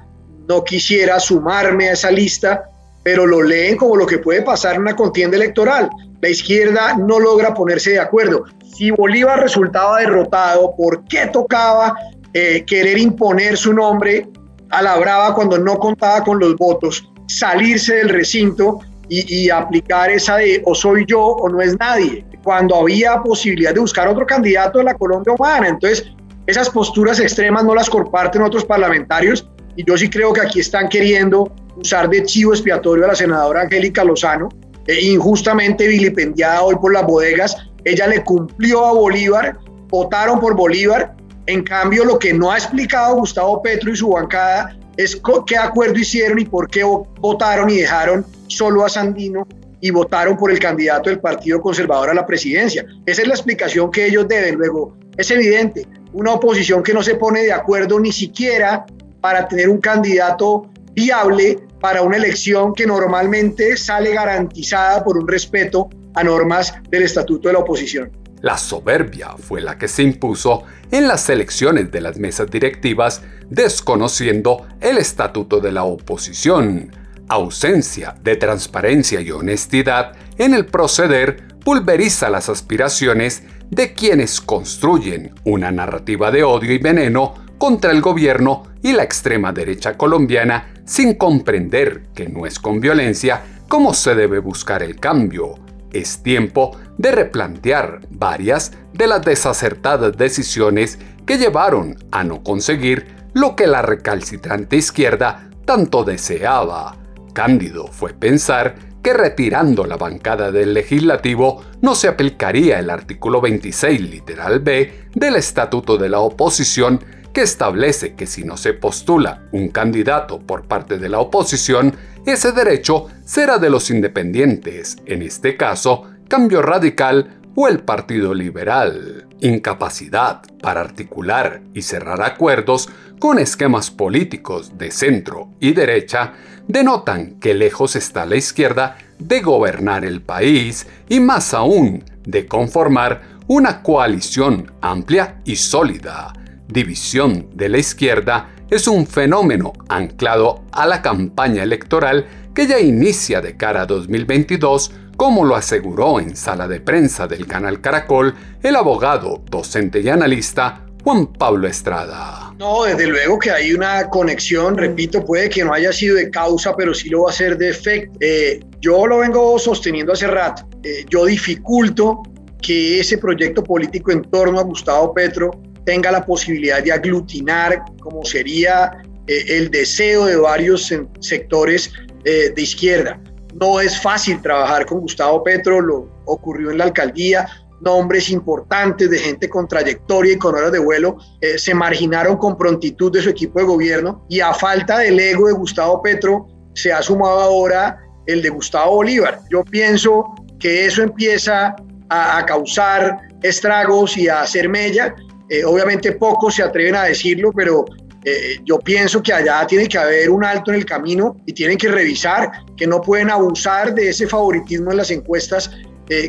no 0.49 0.63
quisiera 0.63 1.19
sumarme 1.19 1.89
a 1.89 1.95
esa 1.95 2.09
lista, 2.09 2.71
pero 3.03 3.27
lo 3.27 3.43
leen 3.43 3.77
como 3.77 3.97
lo 3.97 4.07
que 4.07 4.19
puede 4.19 4.43
pasar 4.43 4.77
en 4.77 4.83
una 4.83 4.95
contienda 4.95 5.37
electoral. 5.37 5.91
La 6.21 6.29
izquierda 6.29 6.97
no 6.97 7.19
logra 7.19 7.53
ponerse 7.53 7.91
de 7.91 7.99
acuerdo. 7.99 8.45
Si 8.77 8.93
Bolívar 8.93 9.41
resultaba 9.41 9.99
derrotado, 9.99 10.73
¿por 10.77 11.05
qué 11.09 11.27
tocaba 11.33 11.97
eh, 12.33 12.65
querer 12.65 12.97
imponer 12.97 13.57
su 13.57 13.73
nombre 13.73 14.29
a 14.71 14.83
la 14.83 14.97
brava 14.99 15.35
cuando 15.35 15.59
no 15.59 15.81
contaba 15.81 16.23
con 16.23 16.39
los 16.39 16.55
votos, 16.55 17.11
salirse 17.27 17.97
del 17.97 18.09
recinto 18.09 18.79
y, 19.09 19.47
y 19.47 19.51
aplicar 19.51 20.11
esa 20.11 20.37
de 20.37 20.63
o 20.65 20.77
soy 20.77 21.07
yo 21.09 21.21
o 21.21 21.49
no 21.49 21.61
es 21.61 21.77
nadie, 21.81 22.25
cuando 22.45 22.77
había 22.77 23.21
posibilidad 23.21 23.75
de 23.75 23.81
buscar 23.81 24.07
otro 24.07 24.25
candidato 24.25 24.79
de 24.79 24.85
la 24.85 24.95
Colombia 24.95 25.35
humana? 25.37 25.67
Entonces, 25.67 26.07
esas 26.47 26.71
posturas 26.71 27.21
extremas 27.21 27.65
no 27.65 27.75
las 27.75 27.89
comparten 27.89 28.43
otros 28.43 28.65
parlamentarios 28.65 29.49
y 29.77 29.85
yo 29.85 29.97
sí 29.97 30.11
creo 30.11 30.33
que 30.33 30.41
aquí 30.41 30.61
están 30.61 30.89
queriendo 30.89 31.53
usar 31.77 32.09
de 32.11 32.25
chivo 32.25 32.53
expiatorio 32.53 33.05
a 33.05 33.09
la 33.09 33.15
senadora 33.15 33.63
Angélica 33.63 34.05
Lozano, 34.05 34.49
eh, 34.87 35.01
injustamente 35.01 35.87
vilipendiada 35.87 36.63
hoy 36.63 36.75
por 36.77 36.93
las 36.93 37.07
bodegas. 37.07 37.57
Ella 37.85 38.07
le 38.07 38.23
cumplió 38.23 38.85
a 38.85 38.93
Bolívar, 38.93 39.59
votaron 39.89 40.41
por 40.41 40.57
Bolívar. 40.57 41.15
En 41.47 41.63
cambio, 41.63 42.05
lo 42.05 42.19
que 42.19 42.33
no 42.33 42.51
ha 42.51 42.59
explicado 42.59 43.17
Gustavo 43.17 43.63
Petro 43.63 43.91
y 43.91 43.97
su 43.97 44.11
bancada 44.11 44.77
es 44.97 45.21
qué 45.47 45.57
acuerdo 45.57 45.99
hicieron 45.99 46.39
y 46.39 46.45
por 46.45 46.69
qué 46.69 46.85
votaron 46.85 47.71
y 47.71 47.79
dejaron 47.79 48.27
solo 48.49 48.85
a 48.85 48.89
Sandino 48.89 49.47
y 49.81 49.91
votaron 49.91 50.37
por 50.37 50.51
el 50.51 50.59
candidato 50.59 51.11
del 51.11 51.19
Partido 51.19 51.61
Conservador 51.61 52.11
a 52.11 52.15
la 52.15 52.27
presidencia. 52.27 52.85
Esa 53.07 53.23
es 53.23 53.29
la 53.29 53.35
explicación 53.35 53.91
que 53.91 54.07
ellos 54.07 54.29
deben. 54.29 54.57
Luego, 54.57 54.97
es 55.17 55.31
evidente, 55.31 55.87
una 56.13 56.33
oposición 56.33 56.83
que 56.83 56.95
no 56.95 57.03
se 57.03 57.15
pone 57.15 57.43
de 57.43 57.53
acuerdo 57.53 57.99
ni 58.01 58.13
siquiera 58.13 58.85
para 59.21 59.47
tener 59.49 59.69
un 59.69 59.81
candidato 59.81 60.71
viable 60.95 61.59
para 61.81 62.03
una 62.03 62.17
elección 62.17 62.75
que 62.75 62.87
normalmente 62.87 63.77
sale 63.77 64.13
garantizada 64.13 65.03
por 65.03 65.19
un 65.19 65.27
respeto 65.27 65.91
a 66.15 66.23
normas 66.23 66.75
del 66.91 67.03
estatuto 67.03 67.49
de 67.49 67.55
la 67.55 67.61
oposición. 67.61 68.11
La 68.41 68.59
soberbia 68.59 69.37
fue 69.39 69.61
la 69.61 69.79
que 69.79 69.89
se 69.89 70.03
impuso 70.03 70.65
en 70.91 71.07
las 71.07 71.29
elecciones 71.31 71.91
de 71.93 72.01
las 72.01 72.19
mesas 72.19 72.51
directivas, 72.51 73.23
desconociendo 73.49 74.67
el 74.81 74.99
estatuto 74.99 75.61
de 75.61 75.73
la 75.73 75.85
oposición. 75.85 76.91
Ausencia 77.29 78.17
de 78.23 78.37
transparencia 78.37 79.21
y 79.21 79.31
honestidad 79.31 80.13
en 80.39 80.55
el 80.55 80.67
proceder 80.67 81.57
pulveriza 81.65 82.31
las 82.31 82.49
aspiraciones 82.49 83.45
de 83.73 83.95
quienes 83.95 84.43
construyen 84.43 85.35
una 85.45 85.73
narrativa 85.73 86.31
de 86.31 86.45
odio 86.45 86.73
y 86.75 86.79
veneno 86.79 87.33
contra 87.57 87.91
el 87.91 88.03
gobierno 88.03 88.65
y 88.83 88.93
la 88.93 89.03
extrema 89.03 89.51
derecha 89.51 89.97
colombiana 89.97 90.75
sin 90.85 91.15
comprender 91.15 92.03
que 92.15 92.29
no 92.29 92.45
es 92.45 92.59
con 92.59 92.81
violencia 92.81 93.43
como 93.69 93.95
se 93.95 94.15
debe 94.15 94.41
buscar 94.41 94.83
el 94.83 95.01
cambio. 95.01 95.55
Es 95.91 96.23
tiempo 96.23 96.77
de 96.99 97.13
replantear 97.13 98.01
varias 98.11 98.73
de 98.93 99.07
las 99.07 99.25
desacertadas 99.25 100.19
decisiones 100.19 100.99
que 101.25 101.39
llevaron 101.39 101.97
a 102.11 102.25
no 102.25 102.43
conseguir 102.43 103.07
lo 103.33 103.57
que 103.57 103.67
la 103.67 103.81
recalcitrante 103.81 104.77
izquierda 104.77 105.49
tanto 105.65 106.05
deseaba. 106.05 106.99
Cándido 107.33 107.87
fue 107.87 108.13
pensar 108.13 108.75
que 109.03 109.13
retirando 109.13 109.85
la 109.85 109.97
bancada 109.97 110.53
del 110.53 110.75
legislativo 110.75 111.65
no 111.81 111.95
se 111.95 112.09
aplicaría 112.09 112.79
el 112.79 112.91
artículo 112.91 113.41
26 113.41 114.01
literal 114.01 114.61
B 114.61 115.09
del 115.15 115.37
Estatuto 115.37 115.99
de 115.99 116.09
la 116.09 116.21
Oposición 116.21 117.01
que 117.33 117.43
establece 117.43 118.15
que 118.15 118.27
si 118.27 118.45
no 118.45 118.57
se 118.57 118.75
postula 118.75 119.43
un 119.53 119.69
candidato 119.69 120.41
por 120.41 120.65
parte 120.65 120.99
de 120.99 121.09
la 121.09 121.19
oposición, 121.19 121.97
ese 122.27 122.53
derecho 122.53 123.07
será 123.25 123.59
de 123.59 123.71
los 123.71 123.91
independientes, 123.91 124.99
en 125.07 125.23
este 125.23 125.57
caso, 125.57 126.05
Cambio 126.29 126.63
Radical 126.63 127.41
o 127.55 127.69
el 127.69 127.81
Partido 127.81 128.35
Liberal. 128.35 129.22
Incapacidad 129.43 130.43
para 130.63 130.83
articular 130.83 131.63
y 131.75 131.83
cerrar 131.83 132.23
acuerdos 132.23 132.89
con 133.19 133.41
esquemas 133.41 133.91
políticos 133.91 134.79
de 134.79 134.93
centro 134.93 135.49
y 135.59 135.73
derecha 135.73 136.35
denotan 136.69 137.41
que 137.41 137.53
lejos 137.53 137.97
está 137.97 138.25
la 138.25 138.37
izquierda 138.37 138.99
de 139.19 139.41
gobernar 139.41 140.05
el 140.05 140.23
país 140.23 140.87
y 141.09 141.19
más 141.19 141.55
aún 141.55 142.05
de 142.25 142.47
conformar 142.47 143.23
una 143.49 143.83
coalición 143.83 144.71
amplia 144.81 145.41
y 145.45 145.57
sólida. 145.57 146.33
División 146.69 147.49
de 147.53 147.69
la 147.69 147.79
izquierda 147.79 148.51
es 148.71 148.87
un 148.87 149.09
fenómeno 149.09 149.73
anclado 149.89 150.63
a 150.71 150.87
la 150.87 151.03
campaña 151.03 151.65
electoral 151.65 152.27
que 152.55 152.69
ya 152.69 152.79
inicia 152.79 153.41
de 153.41 153.57
cara 153.57 153.83
a 153.83 153.87
2022 153.87 154.93
como 155.17 155.45
lo 155.45 155.55
aseguró 155.55 156.21
en 156.21 156.37
sala 156.37 156.69
de 156.69 156.81
prensa 156.81 157.27
del 157.27 157.47
canal 157.47 157.81
Caracol 157.81 158.35
el 158.63 158.77
abogado, 158.77 159.43
docente 159.51 160.01
y 160.01 160.09
analista 160.09 160.85
Juan 161.03 161.27
Pablo 161.27 161.67
Estrada. 161.67 162.55
No, 162.59 162.85
desde 162.85 163.09
luego 163.09 163.39
que 163.39 163.51
hay 163.51 163.73
una 163.73 164.09
conexión, 164.09 164.77
repito, 164.77 165.25
puede 165.25 165.49
que 165.49 165.65
no 165.65 165.73
haya 165.73 165.93
sido 165.93 166.15
de 166.15 166.31
causa, 166.31 166.77
pero 166.77 166.95
sí 166.95 167.09
lo 167.09 167.25
va 167.25 167.31
a 167.31 167.33
ser 167.33 167.59
de 167.59 167.71
efecto. 167.71 168.17
Eh, 168.21 168.61
yo 168.81 169.07
lo 169.07 169.19
vengo 169.19 169.59
sosteniendo 169.59 170.13
hace 170.13 170.29
rato. 170.29 170.69
Eh, 170.85 171.05
yo 171.11 171.25
dificulto 171.25 172.23
que 172.61 173.01
ese 173.01 173.19
proyecto 173.19 173.65
político 173.65 174.13
en 174.13 174.23
torno 174.23 174.61
a 174.61 174.63
Gustavo 174.63 175.13
Petro 175.13 175.51
tenga 175.85 176.13
la 176.13 176.25
posibilidad 176.25 176.81
de 176.81 176.93
aglutinar 176.93 177.83
como 178.01 178.25
sería 178.25 178.93
eh, 179.27 179.45
el 179.49 179.71
deseo 179.73 180.27
de 180.27 180.37
varios 180.37 180.95
sectores 181.19 181.93
de 182.23 182.63
izquierda. 182.63 183.21
No 183.61 183.81
es 183.81 184.01
fácil 184.01 184.41
trabajar 184.41 184.87
con 184.87 185.01
Gustavo 185.01 185.43
Petro, 185.43 185.81
lo 185.81 186.09
ocurrió 186.25 186.71
en 186.71 186.79
la 186.79 186.85
alcaldía, 186.85 187.47
nombres 187.83 188.31
importantes 188.31 189.11
de 189.11 189.19
gente 189.19 189.49
con 189.49 189.67
trayectoria 189.69 190.35
y 190.35 190.39
con 190.39 190.55
horas 190.55 190.73
de 190.73 190.79
vuelo 190.79 191.19
eh, 191.41 191.59
se 191.59 191.75
marginaron 191.75 192.37
con 192.37 192.57
prontitud 192.57 193.13
de 193.13 193.21
su 193.21 193.31
equipo 193.31 193.59
de 193.59 193.67
gobierno 193.67 194.25
y 194.29 194.41
a 194.41 194.55
falta 194.55 194.99
del 194.99 195.19
ego 195.19 195.49
de 195.49 195.53
Gustavo 195.53 196.01
Petro 196.01 196.47
se 196.75 196.93
ha 196.93 197.03
sumado 197.03 197.41
ahora 197.41 197.99
el 198.27 198.41
de 198.41 198.51
Gustavo 198.51 198.97
Bolívar. 198.97 199.41
Yo 199.51 199.65
pienso 199.65 200.25
que 200.61 200.87
eso 200.87 201.03
empieza 201.03 201.75
a, 202.09 202.45
causar 202.47 203.19
estragos 203.43 204.17
y 204.17 204.29
a 204.29 204.43
hacer 204.43 204.69
mella. 204.69 205.15
Eh, 205.49 205.65
obviamente 205.65 206.13
pocos 206.13 206.55
se 206.55 206.63
atreven 206.63 206.95
a 206.95 207.05
decirlo, 207.05 207.53
pero 207.53 207.85
eh, 208.25 208.59
yo 208.65 208.79
pienso 208.79 209.23
que 209.23 209.33
allá 209.33 209.67
tiene 209.67 209.89
que 209.89 209.99
haber 209.99 210.31
un 210.31 210.45
alto 210.45 210.71
en 210.71 210.79
el 210.79 210.85
camino 210.85 211.37
y 211.47 211.53
tienen 211.53 211.77
que 211.77 211.89
revisar 211.89 212.51
que 212.77 212.87
no 212.87 213.01
pueden 213.01 213.31
abusar 213.31 213.95
de 213.95 214.11
ese 214.11 214.27
favoritismo 214.27 214.91
en 214.91 214.99
las 214.99 215.11
encuestas 215.11 215.71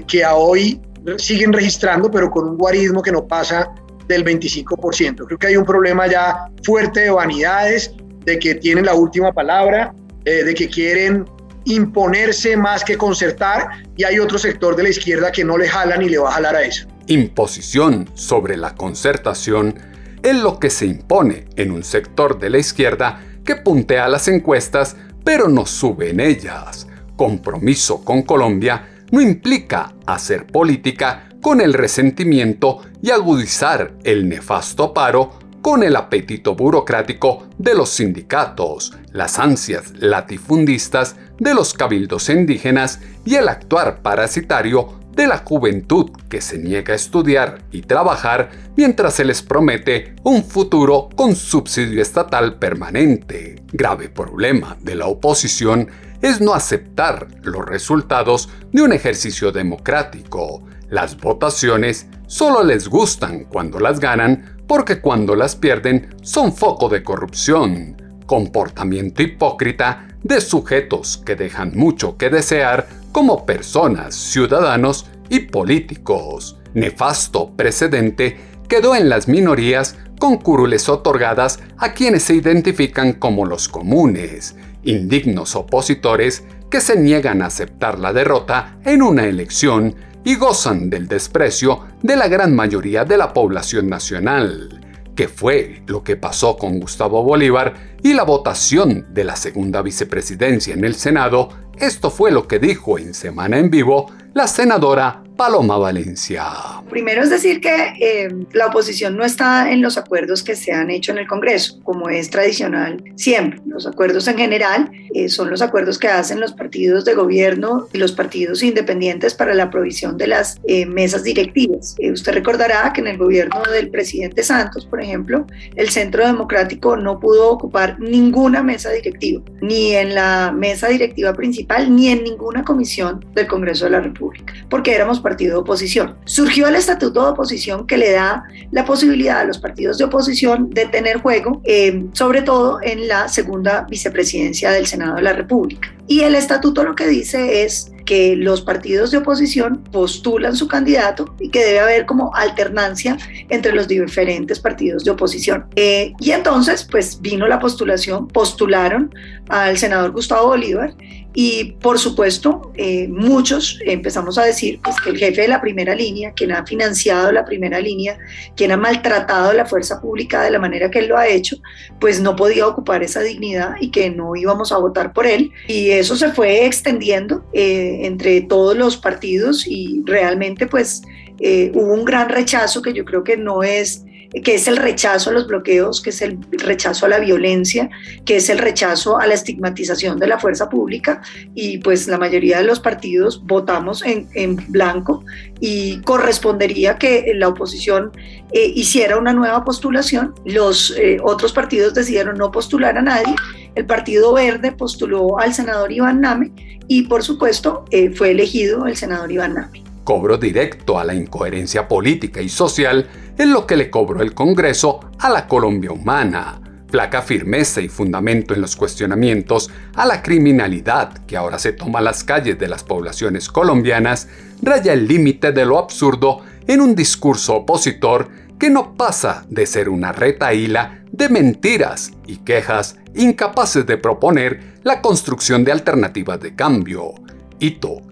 que 0.07 0.23
a 0.23 0.35
hoy 0.35 0.79
siguen 1.17 1.51
registrando, 1.51 2.09
pero 2.09 2.31
con 2.31 2.47
un 2.47 2.57
guarismo 2.57 3.01
que 3.01 3.11
no 3.11 3.27
pasa 3.27 3.69
del 4.07 4.23
25%. 4.23 5.25
Creo 5.25 5.37
que 5.37 5.47
hay 5.47 5.57
un 5.57 5.65
problema 5.65 6.07
ya 6.07 6.47
fuerte 6.63 7.01
de 7.01 7.09
vanidades, 7.09 7.93
de 8.25 8.39
que 8.39 8.55
tienen 8.55 8.85
la 8.85 8.93
última 8.93 9.31
palabra, 9.31 9.93
eh, 10.25 10.43
de 10.43 10.53
que 10.53 10.69
quieren 10.69 11.25
imponerse 11.65 12.57
más 12.57 12.83
que 12.83 12.97
concertar 12.97 13.69
y 13.95 14.03
hay 14.03 14.19
otro 14.19 14.37
sector 14.37 14.75
de 14.75 14.83
la 14.83 14.89
izquierda 14.89 15.31
que 15.31 15.43
no 15.43 15.57
le 15.57 15.67
jala 15.67 15.97
ni 15.97 16.09
le 16.09 16.17
va 16.17 16.29
a 16.29 16.33
jalar 16.33 16.55
a 16.55 16.61
eso. 16.61 16.87
Imposición 17.07 18.09
sobre 18.13 18.57
la 18.57 18.75
concertación 18.75 19.75
es 20.23 20.35
lo 20.35 20.57
que 20.57 20.69
se 20.69 20.85
impone 20.85 21.45
en 21.57 21.71
un 21.71 21.83
sector 21.83 22.39
de 22.39 22.49
la 22.49 22.57
izquierda 22.57 23.21
que 23.45 23.57
puntea 23.57 24.07
las 24.07 24.27
encuestas 24.27 24.95
pero 25.23 25.47
no 25.47 25.65
sube 25.65 26.09
en 26.09 26.19
ellas. 26.19 26.87
Compromiso 27.15 28.03
con 28.03 28.23
Colombia 28.23 29.05
no 29.11 29.21
implica 29.21 29.93
hacer 30.05 30.47
política 30.47 31.29
con 31.41 31.61
el 31.61 31.73
resentimiento 31.73 32.81
y 33.01 33.11
agudizar 33.11 33.93
el 34.03 34.27
nefasto 34.27 34.93
paro 34.93 35.39
con 35.61 35.83
el 35.83 35.95
apetito 35.95 36.55
burocrático 36.55 37.47
de 37.57 37.73
los 37.73 37.89
sindicatos, 37.89 38.93
las 39.11 39.39
ansias 39.39 39.93
latifundistas 39.97 41.15
de 41.43 41.53
los 41.53 41.73
cabildos 41.73 42.29
indígenas 42.29 43.01
y 43.25 43.35
el 43.35 43.49
actuar 43.49 44.01
parasitario 44.01 45.03
de 45.11 45.27
la 45.27 45.39
juventud 45.39 46.09
que 46.29 46.41
se 46.41 46.57
niega 46.57 46.93
a 46.93 46.95
estudiar 46.95 47.59
y 47.71 47.81
trabajar 47.81 48.49
mientras 48.75 49.13
se 49.13 49.25
les 49.25 49.41
promete 49.41 50.15
un 50.23 50.43
futuro 50.43 51.09
con 51.15 51.35
subsidio 51.35 52.01
estatal 52.01 52.57
permanente. 52.57 53.61
Grave 53.71 54.09
problema 54.09 54.77
de 54.81 54.95
la 54.95 55.07
oposición 55.07 55.89
es 56.21 56.41
no 56.41 56.53
aceptar 56.53 57.27
los 57.43 57.65
resultados 57.65 58.49
de 58.71 58.81
un 58.81 58.93
ejercicio 58.93 59.51
democrático. 59.51 60.63
Las 60.89 61.17
votaciones 61.17 62.07
solo 62.27 62.63
les 62.63 62.87
gustan 62.87 63.45
cuando 63.45 63.79
las 63.79 63.99
ganan 63.99 64.57
porque 64.67 65.01
cuando 65.01 65.35
las 65.35 65.55
pierden 65.55 66.15
son 66.23 66.53
foco 66.53 66.87
de 66.87 67.03
corrupción, 67.03 68.01
comportamiento 68.25 69.21
hipócrita 69.21 70.07
de 70.23 70.41
sujetos 70.41 71.17
que 71.17 71.35
dejan 71.35 71.71
mucho 71.75 72.17
que 72.17 72.29
desear 72.29 72.87
como 73.11 73.45
personas, 73.45 74.15
ciudadanos 74.15 75.05
y 75.29 75.41
políticos. 75.41 76.57
Nefasto 76.73 77.51
precedente 77.55 78.39
quedó 78.67 78.95
en 78.95 79.09
las 79.09 79.27
minorías 79.27 79.97
con 80.19 80.37
curules 80.37 80.89
otorgadas 80.89 81.59
a 81.77 81.93
quienes 81.93 82.23
se 82.23 82.35
identifican 82.35 83.13
como 83.13 83.45
los 83.45 83.67
comunes, 83.67 84.55
indignos 84.83 85.55
opositores 85.55 86.43
que 86.69 86.81
se 86.81 86.97
niegan 86.97 87.41
a 87.41 87.47
aceptar 87.47 87.99
la 87.99 88.13
derrota 88.13 88.77
en 88.83 89.03
una 89.03 89.25
elección 89.25 89.95
y 90.23 90.35
gozan 90.35 90.89
del 90.89 91.07
desprecio 91.07 91.81
de 92.01 92.15
la 92.15 92.27
gran 92.27 92.55
mayoría 92.55 93.05
de 93.05 93.17
la 93.17 93.33
población 93.33 93.89
nacional, 93.89 94.82
que 95.15 95.27
fue 95.27 95.81
lo 95.87 96.03
que 96.03 96.15
pasó 96.15 96.57
con 96.57 96.79
Gustavo 96.79 97.23
Bolívar 97.23 97.73
y 98.03 98.13
la 98.13 98.23
votación 98.23 99.07
de 99.13 99.23
la 99.23 99.35
segunda 99.35 99.81
vicepresidencia 99.81 100.73
en 100.73 100.83
el 100.83 100.95
Senado. 100.95 101.49
Esto 101.77 102.09
fue 102.09 102.31
lo 102.31 102.47
que 102.47 102.59
dijo 102.59 102.97
en 102.97 103.13
Semana 103.13 103.57
en 103.57 103.69
Vivo 103.69 104.11
la 104.33 104.47
senadora 104.47 105.22
Paloma 105.35 105.77
Valencia. 105.77 106.45
Primero 106.89 107.23
es 107.23 107.29
decir 107.29 107.59
que 107.59 107.93
eh, 107.99 108.29
la 108.53 108.67
oposición 108.67 109.17
no 109.17 109.23
está 109.23 109.71
en 109.71 109.81
los 109.81 109.97
acuerdos 109.97 110.43
que 110.43 110.55
se 110.55 110.71
han 110.71 110.91
hecho 110.91 111.11
en 111.11 111.17
el 111.17 111.27
Congreso, 111.27 111.79
como 111.83 112.09
es 112.09 112.29
tradicional 112.29 113.03
siempre. 113.15 113.59
Los 113.65 113.87
acuerdos 113.87 114.27
en 114.27 114.37
general 114.37 114.91
eh, 115.13 115.29
son 115.29 115.49
los 115.49 115.61
acuerdos 115.61 115.97
que 115.97 116.07
hacen 116.07 116.39
los 116.39 116.53
partidos 116.53 117.05
de 117.05 117.15
gobierno 117.15 117.87
y 117.91 117.97
los 117.97 118.11
partidos 118.11 118.61
independientes 118.61 119.33
para 119.33 119.53
la 119.53 119.69
provisión 119.69 120.17
de 120.17 120.27
las 120.27 120.59
eh, 120.67 120.85
mesas 120.85 121.23
directivas. 121.23 121.95
usted 121.99 122.33
recordará 122.33 122.91
que 122.93 123.01
en 123.01 123.07
el 123.07 123.17
gobierno 123.17 123.61
del 123.71 123.89
presidente 123.89 124.43
Santos, 124.43 124.85
por 124.85 125.01
ejemplo, 125.01 125.47
el 125.75 125.89
Centro 125.89 126.25
Democrático 126.25 126.95
no 126.95 127.19
pudo 127.19 127.49
ocupar 127.49 127.99
ninguna 127.99 128.61
mesa 128.61 128.91
directiva, 128.91 129.43
ni 129.61 129.93
en 129.93 130.13
la 130.13 130.53
mesa 130.55 130.87
directiva 130.89 131.33
principal, 131.33 131.95
ni 131.95 132.09
en 132.09 132.23
ninguna 132.23 132.63
comisión 132.63 133.25
del 133.33 133.47
Congreso 133.47 133.85
de 133.85 133.91
la 133.91 134.01
República, 134.01 134.53
porque 134.69 134.93
éramos 134.93 135.19
partido 135.23 135.53
de 135.53 135.61
oposición. 135.61 136.15
Surgió 136.25 136.67
el 136.67 136.75
estatuto 136.75 137.23
de 137.23 137.31
oposición 137.31 137.87
que 137.87 137.97
le 137.97 138.11
da 138.11 138.43
la 138.71 138.85
posibilidad 138.85 139.39
a 139.39 139.45
los 139.45 139.57
partidos 139.57 139.97
de 139.97 140.03
oposición 140.03 140.69
de 140.69 140.85
tener 140.85 141.21
juego, 141.21 141.61
eh, 141.63 142.05
sobre 142.13 142.43
todo 142.43 142.79
en 142.83 143.07
la 143.07 143.27
segunda 143.29 143.87
vicepresidencia 143.89 144.69
del 144.69 144.85
Senado 144.85 145.15
de 145.15 145.23
la 145.23 145.33
República. 145.33 145.91
Y 146.07 146.21
el 146.21 146.35
estatuto 146.35 146.83
lo 146.83 146.95
que 146.95 147.07
dice 147.07 147.63
es 147.63 147.91
que 148.05 148.35
los 148.35 148.61
partidos 148.61 149.11
de 149.11 149.17
oposición 149.17 149.81
postulan 149.91 150.55
su 150.55 150.67
candidato 150.67 151.33
y 151.39 151.49
que 151.49 151.63
debe 151.63 151.79
haber 151.79 152.05
como 152.05 152.35
alternancia 152.35 153.17
entre 153.49 153.73
los 153.73 153.87
diferentes 153.87 154.59
partidos 154.59 155.05
de 155.05 155.11
oposición. 155.11 155.65
Eh, 155.75 156.13
y 156.19 156.31
entonces, 156.31 156.85
pues 156.89 157.21
vino 157.21 157.47
la 157.47 157.59
postulación, 157.59 158.27
postularon 158.27 159.13
al 159.49 159.77
senador 159.77 160.11
Gustavo 160.11 160.47
Bolívar 160.47 160.93
y 161.33 161.73
por 161.81 161.97
supuesto, 161.97 162.71
eh, 162.75 163.07
muchos 163.07 163.79
empezamos 163.85 164.37
a 164.37 164.43
decir 164.43 164.79
pues, 164.83 164.95
que 165.01 165.09
el 165.09 165.17
jefe 165.17 165.41
de 165.41 165.47
la 165.47 165.61
primera 165.61 165.95
línea, 165.95 166.33
quien 166.33 166.51
ha 166.51 166.65
financiado 166.65 167.31
la 167.31 167.43
primera 167.43 167.79
línea, 167.79 168.17
quien 168.55 168.71
ha 168.71 168.77
maltratado 168.77 169.51
la 169.53 169.65
fuerza 169.65 169.99
pública 169.99 170.43
de 170.43 170.51
la 170.51 170.59
manera 170.59 170.91
que 170.91 170.99
él 170.99 171.07
lo 171.07 171.17
ha 171.17 171.27
hecho, 171.27 171.57
pues 171.99 172.21
no 172.21 172.35
podía 172.35 172.67
ocupar 172.67 173.01
esa 173.01 173.21
dignidad 173.21 173.75
y 173.79 173.89
que 173.89 174.11
no 174.11 174.35
íbamos 174.35 174.71
a 174.71 174.77
votar 174.77 175.11
por 175.11 175.25
él. 175.25 175.51
Y 175.67 175.89
eso 175.89 176.15
se 176.15 176.31
fue 176.31 176.65
extendiendo 176.65 177.43
eh, 177.53 178.01
entre 178.03 178.41
todos 178.41 178.77
los 178.77 178.97
partidos 178.97 179.65
y 179.65 180.03
realmente 180.05 180.67
pues 180.67 181.01
eh, 181.39 181.71
hubo 181.73 181.93
un 181.93 182.05
gran 182.05 182.29
rechazo 182.29 182.81
que 182.81 182.93
yo 182.93 183.05
creo 183.05 183.23
que 183.23 183.37
no 183.37 183.63
es 183.63 184.05
que 184.41 184.55
es 184.55 184.67
el 184.67 184.77
rechazo 184.77 185.29
a 185.29 185.33
los 185.33 185.47
bloqueos, 185.47 186.01
que 186.01 186.09
es 186.09 186.21
el 186.21 186.39
rechazo 186.51 187.05
a 187.05 187.09
la 187.09 187.19
violencia, 187.19 187.89
que 188.25 188.37
es 188.37 188.49
el 188.49 188.57
rechazo 188.57 189.19
a 189.19 189.27
la 189.27 189.33
estigmatización 189.33 190.19
de 190.19 190.27
la 190.27 190.39
fuerza 190.39 190.69
pública 190.69 191.21
y 191.53 191.77
pues 191.79 192.07
la 192.07 192.17
mayoría 192.17 192.57
de 192.57 192.63
los 192.63 192.79
partidos 192.79 193.43
votamos 193.43 194.03
en, 194.03 194.27
en 194.33 194.55
blanco 194.71 195.23
y 195.59 196.01
correspondería 196.01 196.97
que 196.97 197.31
la 197.35 197.47
oposición 197.47 198.11
eh, 198.51 198.71
hiciera 198.75 199.17
una 199.17 199.33
nueva 199.33 199.63
postulación. 199.63 200.33
Los 200.45 200.95
eh, 200.97 201.17
otros 201.23 201.53
partidos 201.53 201.93
decidieron 201.93 202.37
no 202.37 202.51
postular 202.51 202.97
a 202.97 203.01
nadie. 203.01 203.35
El 203.75 203.85
Partido 203.85 204.33
Verde 204.33 204.71
postuló 204.71 205.39
al 205.39 205.53
senador 205.53 205.91
Iván 205.91 206.21
Name 206.21 206.51
y 206.87 207.03
por 207.03 207.23
supuesto 207.23 207.85
eh, 207.91 208.11
fue 208.11 208.31
elegido 208.31 208.85
el 208.85 208.95
senador 208.95 209.31
Iván 209.31 209.53
Name. 209.53 209.82
Cobro 210.03 210.37
directo 210.37 210.99
a 210.99 211.03
la 211.03 211.13
incoherencia 211.13 211.87
política 211.87 212.41
y 212.41 212.49
social 212.49 213.09
es 213.37 213.47
lo 213.47 213.65
que 213.65 213.77
le 213.77 213.89
cobró 213.89 214.21
el 214.21 214.33
Congreso 214.33 214.99
a 215.19 215.29
la 215.29 215.47
Colombia 215.47 215.91
humana. 215.91 216.59
Flaca 216.89 217.21
firmeza 217.21 217.81
y 217.81 217.87
fundamento 217.87 218.53
en 218.53 218.61
los 218.61 218.75
cuestionamientos 218.75 219.71
a 219.95 220.05
la 220.05 220.21
criminalidad 220.21 221.25
que 221.25 221.37
ahora 221.37 221.57
se 221.57 221.73
toma 221.73 222.01
las 222.01 222.23
calles 222.23 222.59
de 222.59 222.67
las 222.67 222.83
poblaciones 222.83 223.49
colombianas, 223.49 224.27
raya 224.61 224.93
el 224.93 225.07
límite 225.07 225.51
de 225.51 225.65
lo 225.65 225.79
absurdo 225.79 226.41
en 226.67 226.81
un 226.81 226.93
discurso 226.93 227.55
opositor 227.55 228.29
que 228.59 228.69
no 228.69 228.95
pasa 228.95 229.45
de 229.49 229.65
ser 229.65 229.89
una 229.89 230.11
retaíla 230.11 231.03
de 231.11 231.29
mentiras 231.29 232.11
y 232.27 232.37
quejas 232.37 232.97
incapaces 233.15 233.85
de 233.85 233.97
proponer 233.97 234.73
la 234.83 235.01
construcción 235.01 235.63
de 235.63 235.71
alternativas 235.71 236.39
de 236.39 236.55
cambio, 236.55 237.13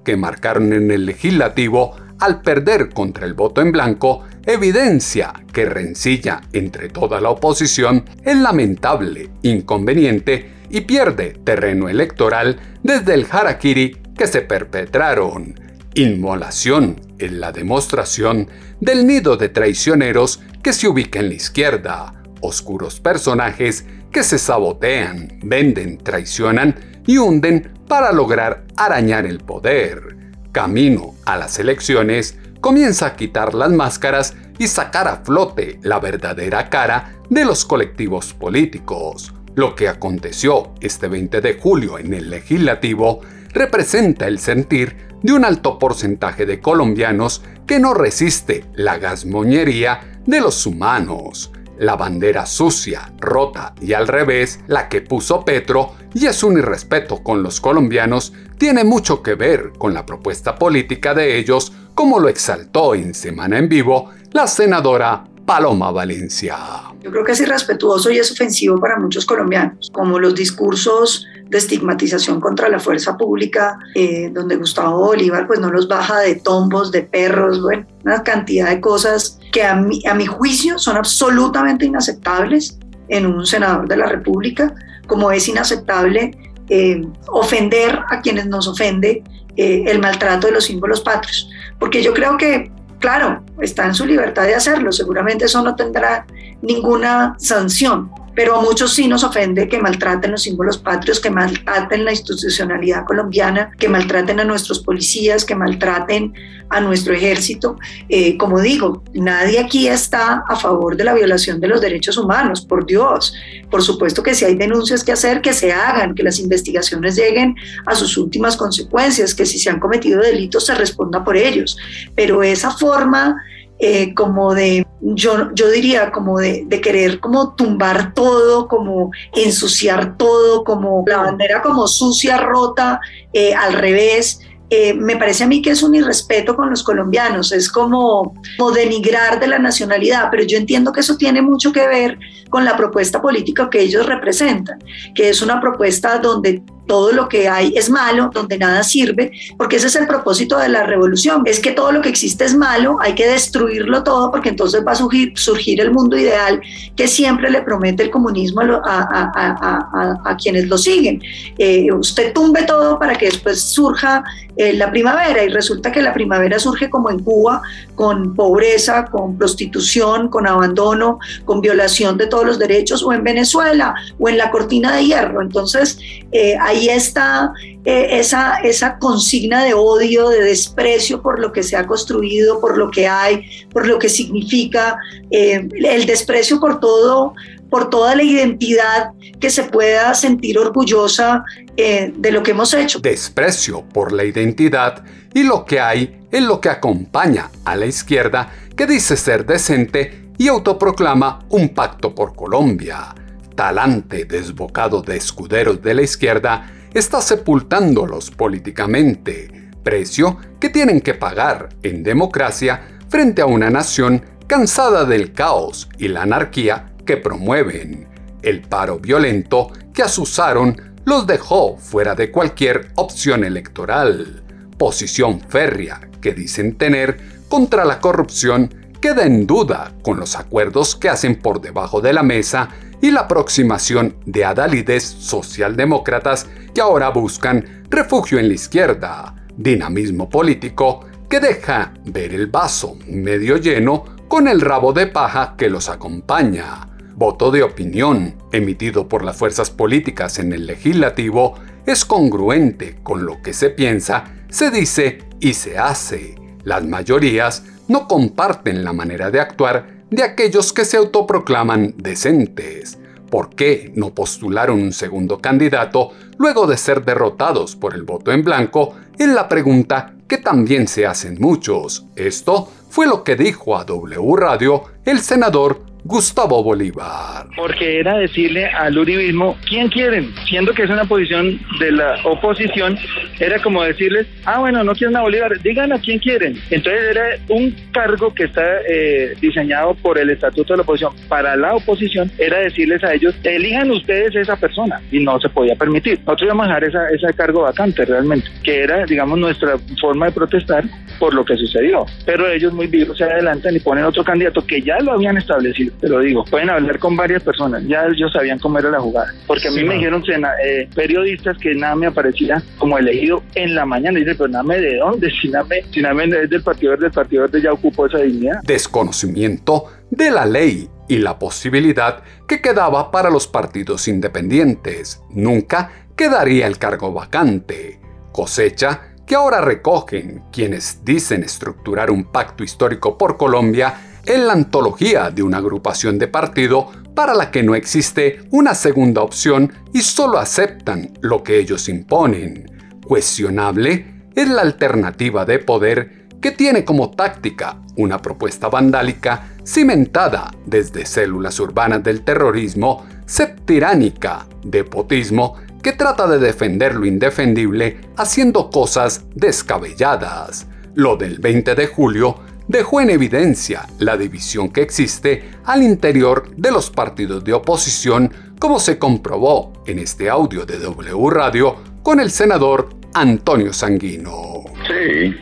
que 0.06 0.16
marcaron 0.16 0.72
en 0.72 0.92
el 0.92 1.06
legislativo 1.06 1.96
al 2.20 2.42
perder 2.42 2.90
contra 2.90 3.26
el 3.26 3.34
voto 3.34 3.62
en 3.62 3.72
blanco, 3.72 4.24
evidencia 4.46 5.34
que 5.52 5.66
rencilla 5.66 6.42
entre 6.54 6.88
toda 6.88 7.20
la 7.20 7.30
oposición 7.30 8.06
es 8.24 8.38
lamentable, 8.38 9.30
inconveniente 9.42 10.52
y 10.70 10.82
pierde 10.82 11.38
terreno 11.44 11.90
electoral 11.90 12.60
desde 12.82 13.14
el 13.14 13.28
harakiri 13.30 13.98
que 14.16 14.28
se 14.28 14.42
perpetraron. 14.42 15.60
Inmolación 15.96 17.02
en 17.20 17.42
la 17.42 17.52
demostración 17.52 18.48
del 18.80 19.06
nido 19.06 19.36
de 19.36 19.50
traicioneros 19.50 20.42
que 20.64 20.72
se 20.72 20.88
ubica 20.88 21.20
en 21.20 21.28
la 21.28 21.36
izquierda, 21.36 22.14
oscuros 22.40 23.02
personajes 23.02 23.84
que 24.12 24.24
se 24.24 24.38
sabotean, 24.38 25.40
venden, 25.44 25.98
traicionan 25.98 26.76
y 27.06 27.18
hunden 27.18 27.81
para 27.92 28.14
lograr 28.14 28.64
arañar 28.78 29.26
el 29.26 29.40
poder. 29.40 30.16
Camino 30.54 31.16
a 31.26 31.36
las 31.36 31.60
elecciones, 31.60 32.38
comienza 32.62 33.06
a 33.08 33.16
quitar 33.18 33.54
las 33.54 33.70
máscaras 33.70 34.34
y 34.58 34.68
sacar 34.68 35.10
a 35.10 35.18
flote 35.18 35.78
la 35.84 36.00
verdadera 36.00 36.70
cara 36.70 37.16
de 37.30 37.44
los 37.44 37.66
colectivos 37.66 38.34
políticos. 38.34 39.34
Lo 39.56 39.76
que 39.76 39.90
aconteció 39.90 40.74
este 40.80 41.10
20 41.10 41.42
de 41.42 41.56
julio 41.56 42.00
en 42.00 42.14
el 42.14 42.30
legislativo 42.30 43.20
representa 43.52 44.26
el 44.26 44.40
sentir 44.40 44.96
de 45.22 45.34
un 45.34 45.44
alto 45.44 45.78
porcentaje 45.78 46.46
de 46.46 46.62
colombianos 46.62 47.44
que 47.68 47.82
no 47.82 47.94
resiste 47.94 48.64
la 48.74 49.00
gasmoñería 49.00 50.22
de 50.26 50.40
los 50.40 50.66
humanos. 50.66 51.52
La 51.82 51.96
bandera 51.96 52.46
sucia, 52.46 53.12
rota 53.18 53.74
y 53.82 53.94
al 53.94 54.08
revés, 54.08 54.60
la 54.68 54.88
que 54.88 55.02
puso 55.02 55.44
Petro, 55.44 55.96
y 56.14 56.28
es 56.28 56.44
un 56.44 56.60
irrespeto 56.60 57.24
con 57.24 57.42
los 57.42 57.60
colombianos, 57.60 58.34
tiene 58.60 58.84
mucho 58.84 59.24
que 59.24 59.34
ver 59.34 59.72
con 59.80 59.92
la 59.92 60.06
propuesta 60.06 60.54
política 60.54 61.16
de 61.16 61.40
ellos, 61.40 61.74
como 61.96 62.20
lo 62.20 62.30
exaltó 62.30 62.94
en 62.94 63.16
Semana 63.16 63.58
en 63.58 63.68
Vivo 63.68 64.12
la 64.32 64.46
senadora 64.46 65.24
Paloma 65.44 65.90
Valencia. 65.90 66.56
Yo 67.02 67.10
creo 67.10 67.24
que 67.24 67.32
es 67.32 67.42
irrespetuoso 67.42 68.12
y 68.12 68.20
es 68.20 68.32
ofensivo 68.32 68.80
para 68.80 69.00
muchos 69.00 69.26
colombianos, 69.26 69.90
como 69.92 70.20
los 70.20 70.36
discursos 70.36 71.26
de 71.50 71.58
estigmatización 71.58 72.40
contra 72.40 72.70
la 72.70 72.80
fuerza 72.80 73.18
pública, 73.18 73.80
eh, 73.96 74.30
donde 74.32 74.56
Gustavo 74.56 75.00
Bolívar 75.00 75.48
pues 75.48 75.60
no 75.60 75.72
los 75.72 75.88
baja 75.88 76.20
de 76.20 76.36
tombos, 76.36 76.92
de 76.92 77.02
perros, 77.02 77.60
bueno, 77.60 77.88
una 78.04 78.22
cantidad 78.22 78.70
de 78.70 78.80
cosas 78.80 79.40
que 79.52 79.64
a 79.64 79.76
mi, 79.76 80.02
a 80.06 80.14
mi 80.14 80.26
juicio 80.26 80.80
son 80.80 80.98
absolutamente 80.98 81.86
inaceptables 81.86 82.78
en 83.10 83.26
un 83.26 83.46
senador 83.46 83.88
de 83.88 83.98
la 83.98 84.06
República, 84.08 84.74
como 85.08 85.32
es 85.32 85.48
inaceptable 85.48 86.32
eh, 86.70 87.06
ofender 87.28 88.00
a 88.10 88.22
quienes 88.22 88.48
nos 88.48 88.68
ofende 88.68 89.24
eh, 89.58 89.84
el 89.88 90.00
maltrato 90.00 90.48
de 90.48 90.54
los 90.54 90.66
símbolos 90.66 91.02
patrios, 91.02 91.50
porque 91.78 92.02
yo 92.02 92.14
creo 92.14 92.38
que 92.38 92.72
claro, 93.02 93.44
está 93.60 93.86
en 93.86 93.94
su 93.94 94.06
libertad 94.06 94.44
de 94.44 94.56
hacerlo, 94.56 94.94
seguramente 94.94 95.46
eso 95.46 95.62
no 95.62 95.76
tendrá 95.76 96.26
ninguna 96.62 97.36
sanción, 97.38 98.10
pero 98.36 98.56
a 98.56 98.62
muchos 98.62 98.94
sí 98.94 99.08
nos 99.08 99.24
ofende 99.24 99.68
que 99.68 99.80
maltraten 99.80 100.32
los 100.32 100.44
símbolos 100.44 100.78
patrios, 100.78 101.20
que 101.20 101.30
maltraten 101.30 102.06
la 102.06 102.12
institucionalidad 102.12 103.06
colombiana, 103.06 103.72
que 103.78 103.90
maltraten 103.90 104.40
a 104.40 104.44
nuestros 104.44 104.80
policías, 104.80 105.46
que 105.46 105.56
maltraten 105.56 106.34
a 106.70 106.80
nuestro 106.80 107.14
ejército. 107.14 107.78
Eh, 108.08 108.38
como 108.38 108.60
digo, 108.62 109.04
nadie 109.14 109.60
aquí 109.60 109.88
está 109.88 110.44
a 110.48 110.56
favor 110.56 110.96
de 110.96 111.04
la 111.04 111.14
violación 111.14 111.60
de 111.60 111.68
los 111.68 111.82
derechos 111.82 112.18
humanos, 112.18 112.62
por 112.62 112.86
Dios. 112.86 113.34
Por 113.70 113.84
supuesto 113.84 114.24
que 114.24 114.34
si 114.34 114.46
hay 114.46 114.56
denuncias 114.56 115.04
que 115.04 115.12
hacer, 115.12 115.42
que 115.42 115.54
se 115.54 115.74
hagan, 115.74 116.16
que 116.16 116.24
las 116.24 116.40
investigaciones 116.40 117.16
lleguen 117.18 117.56
a 117.86 117.94
sus 117.94 118.18
últimas 118.18 118.56
consecuencias, 118.56 119.36
que 119.36 119.46
si 119.46 119.60
se 119.60 119.70
han 119.70 119.80
cometido 119.80 120.22
delitos 120.22 120.66
se 120.66 120.76
responda 120.76 121.24
por 121.24 121.36
ellos. 121.36 121.78
Pero 122.16 122.42
esa 122.42 122.72
forma 122.72 123.36
eh, 123.84 124.14
como 124.14 124.54
de, 124.54 124.86
yo, 125.02 125.50
yo 125.56 125.72
diría, 125.72 126.12
como 126.12 126.38
de, 126.38 126.66
de, 126.68 126.80
querer 126.80 127.20
como 127.20 127.56
tumbar 127.56 128.14
todo, 128.14 128.68
como 128.68 129.10
ensuciar 129.34 130.18
todo, 130.18 130.64
como 130.64 131.04
la 131.08 131.18
bandera 131.18 131.64
como 131.64 131.88
sucia, 131.88 132.38
rota, 132.38 133.00
eh, 133.34 133.56
al 133.56 133.74
revés. 133.74 134.40
Eh, 134.70 134.94
me 134.94 135.18
parece 135.18 135.46
a 135.46 135.48
mí 135.48 135.64
que 135.64 135.72
es 135.72 135.82
un 135.82 135.96
irrespeto 135.96 136.56
con 136.56 136.70
los 136.70 136.84
colombianos, 136.84 137.52
es 137.52 137.72
como, 137.72 138.36
como, 138.58 138.72
denigrar 138.72 139.40
de 139.40 139.48
la 139.48 139.58
nacionalidad, 139.58 140.30
pero 140.30 140.44
yo 140.44 140.58
entiendo 140.58 140.92
que 140.92 141.00
eso 141.00 141.18
tiene 141.18 141.42
mucho 141.42 141.74
que 141.74 141.88
ver 141.88 142.20
con 142.50 142.64
la 142.64 142.78
propuesta 142.78 143.20
política 143.20 143.68
que 143.70 143.82
ellos 143.82 144.06
representan, 144.06 144.78
que 145.16 145.30
es 145.30 145.42
una 145.42 145.60
propuesta 145.60 146.20
donde 146.20 146.62
todo 146.88 147.12
lo 147.12 147.30
que 147.30 147.48
hay 147.48 147.74
es 147.76 147.90
malo, 147.90 148.30
donde 148.34 148.58
nada 148.58 148.84
sirve, 148.84 149.32
porque 149.58 149.78
ese 149.78 149.88
es 149.88 149.96
el 149.96 150.08
propósito 150.08 150.58
de 150.58 150.70
la 150.70 150.84
revolución, 150.84 151.44
es 151.46 151.60
que 151.60 151.72
todo 151.72 151.92
lo 151.92 152.02
que 152.02 152.10
existe 152.10 152.46
es 152.46 152.56
malo, 152.56 152.98
hay 153.02 153.16
que 153.16 153.28
destruirlo 153.28 154.04
todo, 154.04 154.32
porque 154.32 154.50
entonces 154.50 154.84
va 154.86 154.94
a 154.94 154.96
surgir, 154.96 155.82
el 155.82 155.92
mundo 155.92 156.18
ideal 156.18 156.62
que 156.96 157.08
siempre 157.08 157.50
le 157.50 157.62
promete 157.62 158.04
el 158.04 158.12
comunismo 158.12 158.62
a, 158.62 160.38
quienes 160.42 160.68
lo 160.68 160.78
siguen. 160.78 161.22
Eh, 161.58 161.88
usted 161.94 162.34
tumbe 162.34 162.64
todo 162.64 162.98
para 163.00 163.16
que 163.16 163.28
después 163.28 163.62
surja 163.62 164.24
eh, 164.58 164.74
la 164.74 164.92
primavera 164.92 165.44
y 165.44 165.50
resulta 165.50 165.92
que 165.92 166.02
la 166.02 166.14
primavera 166.14 166.60
surge 166.60 166.90
como 166.90 167.10
en 167.10 167.20
Cuba, 167.20 167.62
con 167.96 168.36
pobreza, 168.36 169.06
con 169.06 169.38
prostitución, 169.38 170.28
con 170.30 170.48
abandono, 170.48 171.20
con 171.46 171.62
violación 171.62 172.18
de 172.18 172.28
todos 172.28 172.46
los 172.46 172.60
derechos, 172.60 173.04
o 173.04 173.14
en 173.14 173.24
Venezuela, 173.24 173.96
o 174.20 174.28
en 174.28 174.38
la 174.38 174.52
cortina 174.52 174.96
de 174.96 175.06
hierro. 175.06 175.42
Entonces, 175.42 175.98
eh, 176.32 176.56
ahí 176.60 176.90
está 176.90 177.54
eh, 177.86 178.20
esa, 178.20 178.58
esa 178.58 178.98
consigna 179.00 179.64
de 179.64 179.74
odio, 179.74 180.30
de 180.30 180.44
desprecio 180.44 181.22
por 181.22 181.40
lo 181.40 181.52
que 181.52 181.64
se 181.64 181.78
ha 181.78 181.88
construido, 181.88 182.60
por 182.60 182.78
lo 182.78 182.92
que 182.92 183.08
hay, 183.08 183.46
por 183.72 183.88
lo 183.88 184.00
que 184.00 184.10
significa, 184.10 184.98
el 185.32 186.06
desprecio 186.06 186.60
por 186.60 186.82
todo, 186.82 187.34
por 187.72 187.90
toda 187.90 188.16
la 188.16 188.22
identidad 188.22 189.14
que 189.40 189.50
se 189.50 189.64
pueda 189.64 190.14
sentir 190.14 190.60
orgullosa 190.60 191.44
eh, 191.78 192.14
de 192.16 192.32
lo 192.32 192.44
que 192.44 192.52
hemos 192.52 192.74
hecho. 192.74 193.00
Desprecio 193.00 193.82
por 193.82 194.12
la 194.12 194.26
identidad 194.26 195.04
y 195.34 195.44
lo 195.44 195.66
que 195.66 195.80
hay 195.80 196.20
en 196.32 196.48
lo 196.48 196.60
que 196.60 196.70
acompaña 196.70 197.50
a 197.64 197.76
la 197.76 197.86
izquierda 197.86 198.52
que 198.76 198.86
dice 198.86 199.16
ser 199.16 199.46
decente 199.46 200.32
y 200.38 200.50
autoproclama 200.50 201.40
un 201.50 201.70
pacto 201.70 202.14
por 202.14 202.36
Colombia. 202.36 203.16
Talante 203.56 204.26
desbocado 204.26 205.02
de 205.02 205.16
escuderos 205.16 205.82
de 205.82 205.94
la 205.94 206.02
izquierda 206.02 206.72
está 206.94 207.22
sepultándolos 207.22 208.32
políticamente, 208.32 209.70
precio 209.82 210.38
que 210.60 210.70
tienen 210.70 211.00
que 211.00 211.14
pagar 211.14 211.70
en 211.84 212.04
democracia 212.04 213.00
frente 213.08 213.42
a 213.42 213.46
una 213.46 213.70
nación 213.70 214.26
cansada 214.48 215.06
del 215.06 215.32
caos 215.32 215.90
y 215.98 216.10
la 216.10 216.24
anarquía 216.24 216.92
que 217.06 217.18
promueven. 217.18 218.08
El 218.42 218.62
paro 218.62 219.00
violento 219.00 219.72
que 219.94 220.04
asusaron 220.04 220.94
los 221.06 221.28
dejó 221.28 221.78
fuera 221.78 222.16
de 222.16 222.32
cualquier 222.32 222.90
opción 222.96 223.44
electoral. 223.44 224.44
Posición 224.78 225.42
férrea 225.42 226.02
que 226.22 226.34
dicen 226.34 226.76
tener 226.78 227.18
contra 227.48 227.86
la 227.86 228.00
corrupción 228.00 228.74
queda 229.02 229.26
en 229.26 229.48
duda 229.48 229.94
con 230.04 230.18
los 230.18 230.36
acuerdos 230.36 230.96
que 230.96 231.10
hacen 231.10 231.36
por 231.36 231.60
debajo 231.60 232.02
de 232.02 232.14
la 232.14 232.24
mesa 232.24 232.70
y 233.02 233.10
la 233.10 233.22
aproximación 233.22 234.16
de 234.26 234.46
adalides 234.46 235.04
socialdemócratas 235.04 236.48
que 236.74 236.82
ahora 236.82 237.10
buscan 237.10 237.84
refugio 237.90 238.38
en 238.38 238.48
la 238.48 238.54
izquierda, 238.54 239.36
dinamismo 239.58 240.30
político 240.30 241.06
que 241.28 241.40
deja 241.40 241.94
ver 242.06 242.34
el 242.34 242.48
vaso 242.48 242.98
medio 243.08 243.58
lleno 243.58 244.06
con 244.28 244.48
el 244.48 244.62
rabo 244.62 244.94
de 244.94 245.08
paja 245.08 245.56
que 245.58 245.70
los 245.70 245.90
acompaña. 245.90 246.91
Voto 247.22 247.52
de 247.52 247.62
opinión 247.62 248.34
emitido 248.52 249.08
por 249.08 249.24
las 249.24 249.38
fuerzas 249.38 249.70
políticas 249.70 250.40
en 250.40 250.54
el 250.54 250.66
legislativo 250.66 251.54
es 251.86 252.04
congruente 252.04 252.98
con 253.04 253.28
lo 253.28 253.44
que 253.44 253.54
se 253.54 253.70
piensa, 253.70 254.24
se 254.50 254.72
dice 254.72 255.20
y 255.40 255.54
se 255.54 255.78
hace. 255.78 256.34
Las 256.64 256.84
mayorías 256.84 257.64
no 257.88 258.08
comparten 258.08 258.84
la 258.84 258.92
manera 258.92 259.30
de 259.30 259.40
actuar 259.40 260.06
de 260.10 260.24
aquellos 260.24 260.74
que 260.74 260.84
se 260.84 260.98
autoproclaman 260.98 261.94
decentes. 261.96 262.98
¿Por 263.30 263.52
qué 263.52 263.92
no 263.96 264.16
postularon 264.16 264.82
un 264.82 264.92
segundo 264.92 265.38
candidato 265.38 266.14
luego 266.40 266.66
de 266.66 266.76
ser 266.76 267.06
derrotados 267.06 267.76
por 267.76 267.94
el 267.94 268.02
voto 268.02 268.32
en 268.32 268.44
blanco? 268.44 268.96
Es 269.20 269.28
la 269.28 269.48
pregunta 269.48 270.16
que 270.28 270.40
también 270.40 270.88
se 270.88 271.06
hacen 271.06 271.38
muchos. 271.40 272.04
Esto 272.16 272.68
fue 272.90 273.06
lo 273.06 273.24
que 273.24 273.36
dijo 273.36 273.78
a 273.78 273.86
W 273.86 274.36
Radio 274.36 274.86
el 275.06 275.20
senador 275.20 275.91
Gustavo 276.04 276.64
Bolívar. 276.64 277.46
Porque 277.56 278.00
era 278.00 278.18
decirle 278.18 278.66
al 278.66 278.98
uribismo, 278.98 279.56
¿quién 279.68 279.88
quieren? 279.88 280.34
Siendo 280.48 280.74
que 280.74 280.84
es 280.84 280.90
una 280.90 281.06
posición 281.06 281.60
de 281.80 281.92
la 281.92 282.16
oposición, 282.24 282.98
era 283.40 283.62
como 283.62 283.84
decirles, 283.84 284.28
ah, 284.46 284.60
bueno, 284.60 284.84
no 284.84 284.94
quieren 284.94 285.16
a 285.16 285.22
Bolívar, 285.22 285.60
digan 285.62 285.94
a 285.94 286.00
quién 286.00 286.18
quieren. 286.20 286.60
Entonces 286.72 287.02
era 287.12 287.38
un 287.50 287.76
cargo 287.92 288.34
que 288.34 288.46
está 288.46 288.64
eh, 288.88 289.36
diseñado 289.40 289.94
por 289.96 290.18
el 290.18 290.32
Estatuto 290.32 290.74
de 290.74 290.78
la 290.78 290.84
Oposición 290.84 291.14
para 291.28 291.56
la 291.56 291.76
oposición, 291.76 292.32
era 292.38 292.60
decirles 292.60 293.04
a 293.04 293.14
ellos, 293.14 293.36
elijan 293.44 293.92
ustedes 293.92 294.36
esa 294.36 294.56
persona, 294.56 295.02
y 295.12 295.20
no 295.20 295.40
se 295.40 295.50
podía 295.50 295.76
permitir. 295.76 296.20
Nosotros 296.20 296.44
íbamos 296.44 296.66
a 296.66 296.68
dejar 296.68 296.84
esa, 296.86 297.10
ese 297.10 297.34
cargo 297.34 297.62
vacante 297.62 298.06
realmente, 298.06 298.48
que 298.64 298.82
era, 298.82 299.06
digamos, 299.06 299.38
nuestra 299.38 299.78
forma 300.00 300.28
de 300.28 300.32
protestar 300.32 300.84
por 301.20 301.34
lo 301.34 301.46
que 301.46 301.56
sucedió. 301.56 302.06
Pero 302.26 302.50
ellos 302.50 302.74
muy 302.74 302.88
vivos 302.88 303.18
se 303.18 303.24
adelantan 303.24 303.76
y 303.76 303.80
ponen 303.80 304.06
otro 304.06 304.24
candidato 304.24 304.66
que 304.66 304.82
ya 304.82 305.00
lo 305.00 305.14
habían 305.14 305.38
establecido 305.38 305.91
te 306.00 306.08
lo 306.10 306.20
digo, 306.20 306.44
pueden 306.46 306.70
hablar 306.70 307.00
con 307.00 307.16
varias 307.16 307.44
personas, 307.44 307.84
ya 307.88 308.06
ellos 308.06 308.32
sabían 308.34 308.60
cómo 308.60 308.80
era 308.80 308.90
la 308.90 309.00
jugada, 309.00 309.34
porque 309.48 309.68
a 309.68 309.72
mí 309.72 309.84
me 309.84 309.96
dijeron 309.96 310.24
eh, 310.64 310.88
periodistas 310.96 311.58
que 311.58 311.76
nada 311.76 311.96
me 311.96 312.08
aparecía 312.08 312.62
como 312.78 312.98
elegido 312.98 313.44
en 313.56 313.76
la 313.76 313.86
mañana, 313.86 314.20
y 314.20 314.24
dice, 314.24 314.36
pero 314.36 314.50
nada 314.50 314.76
de 314.76 314.98
dónde, 314.98 315.32
si 315.42 315.50
nada, 315.50 315.68
si 315.92 316.02
nada 316.02 316.24
es 316.24 316.50
del 316.50 316.64
Partido 316.64 316.92
Verde, 316.92 317.08
el 317.08 317.12
Partido 317.12 317.42
Verde 317.44 317.62
ya 317.62 317.74
ocupó 317.74 318.08
esa 318.08 318.20
dignidad. 318.20 318.62
Desconocimiento 318.64 319.86
de 320.10 320.32
la 320.32 320.46
ley 320.46 320.90
y 321.08 321.18
la 321.18 321.40
posibilidad 321.40 322.24
que 322.48 322.62
quedaba 322.62 323.12
para 323.12 323.30
los 323.30 323.48
partidos 323.48 324.08
independientes. 324.08 325.22
Nunca 325.30 326.08
quedaría 326.16 326.68
el 326.68 326.78
cargo 326.78 327.14
vacante. 327.14 328.00
Cosecha 328.32 329.12
que 329.26 329.36
ahora 329.36 329.62
recogen 329.62 330.44
quienes 330.52 331.04
dicen 331.04 331.44
estructurar 331.44 332.12
un 332.12 332.32
pacto 332.32 332.64
histórico 332.64 333.18
por 333.18 333.38
Colombia 333.38 333.94
en 334.26 334.48
la 334.48 334.54
antología 334.54 335.30
de 335.30 335.44
una 335.44 335.58
agrupación 335.58 336.18
de 336.20 336.28
partido 336.28 336.92
para 337.16 337.34
la 337.34 337.52
que 337.52 337.64
no 337.64 337.76
existe 337.76 338.42
una 338.52 338.74
segunda 338.74 339.22
opción 339.22 339.72
y 339.94 340.02
solo 340.02 340.38
aceptan 340.38 341.18
lo 341.22 341.44
que 341.44 341.60
ellos 341.60 341.90
imponen. 341.90 342.70
Cuestionable 343.06 344.22
es 344.36 344.48
la 344.48 344.62
alternativa 344.62 345.46
de 345.46 345.60
poder 345.60 346.28
que 346.42 346.52
tiene 346.52 346.84
como 346.84 347.12
táctica 347.12 347.78
una 347.98 348.22
propuesta 348.22 348.70
vandálica 348.70 349.50
cimentada 349.64 350.50
desde 350.66 351.06
células 351.06 351.60
urbanas 351.60 352.04
del 352.04 352.24
terrorismo, 352.24 353.06
septiránica, 353.26 354.48
de 354.64 354.84
potismo, 354.84 355.56
que 355.84 355.94
trata 355.94 356.28
de 356.28 356.40
defender 356.40 356.96
lo 356.96 357.06
indefendible 357.06 358.02
haciendo 358.18 358.70
cosas 358.70 359.26
descabelladas. 359.36 360.68
Lo 360.94 361.16
del 361.16 361.40
20 361.40 361.76
de 361.76 361.88
julio 361.88 362.40
dejó 362.72 363.02
en 363.02 363.10
evidencia 363.10 363.82
la 364.00 364.18
división 364.18 364.72
que 364.72 364.82
existe 364.82 365.52
al 365.66 365.84
interior 365.84 366.50
de 366.56 366.72
los 366.72 366.90
partidos 366.90 367.44
de 367.44 367.54
oposición, 367.54 368.32
como 368.60 368.80
se 368.80 368.98
comprobó 368.98 369.84
en 369.86 370.00
este 370.00 370.30
audio 370.30 370.66
de 370.66 370.80
W 370.80 371.30
Radio 371.30 371.76
con 372.02 372.20
el 372.20 372.32
senador 372.32 372.90
Antonio 373.14 373.74
Sanguino. 373.74 374.64
Sí, 374.88 375.36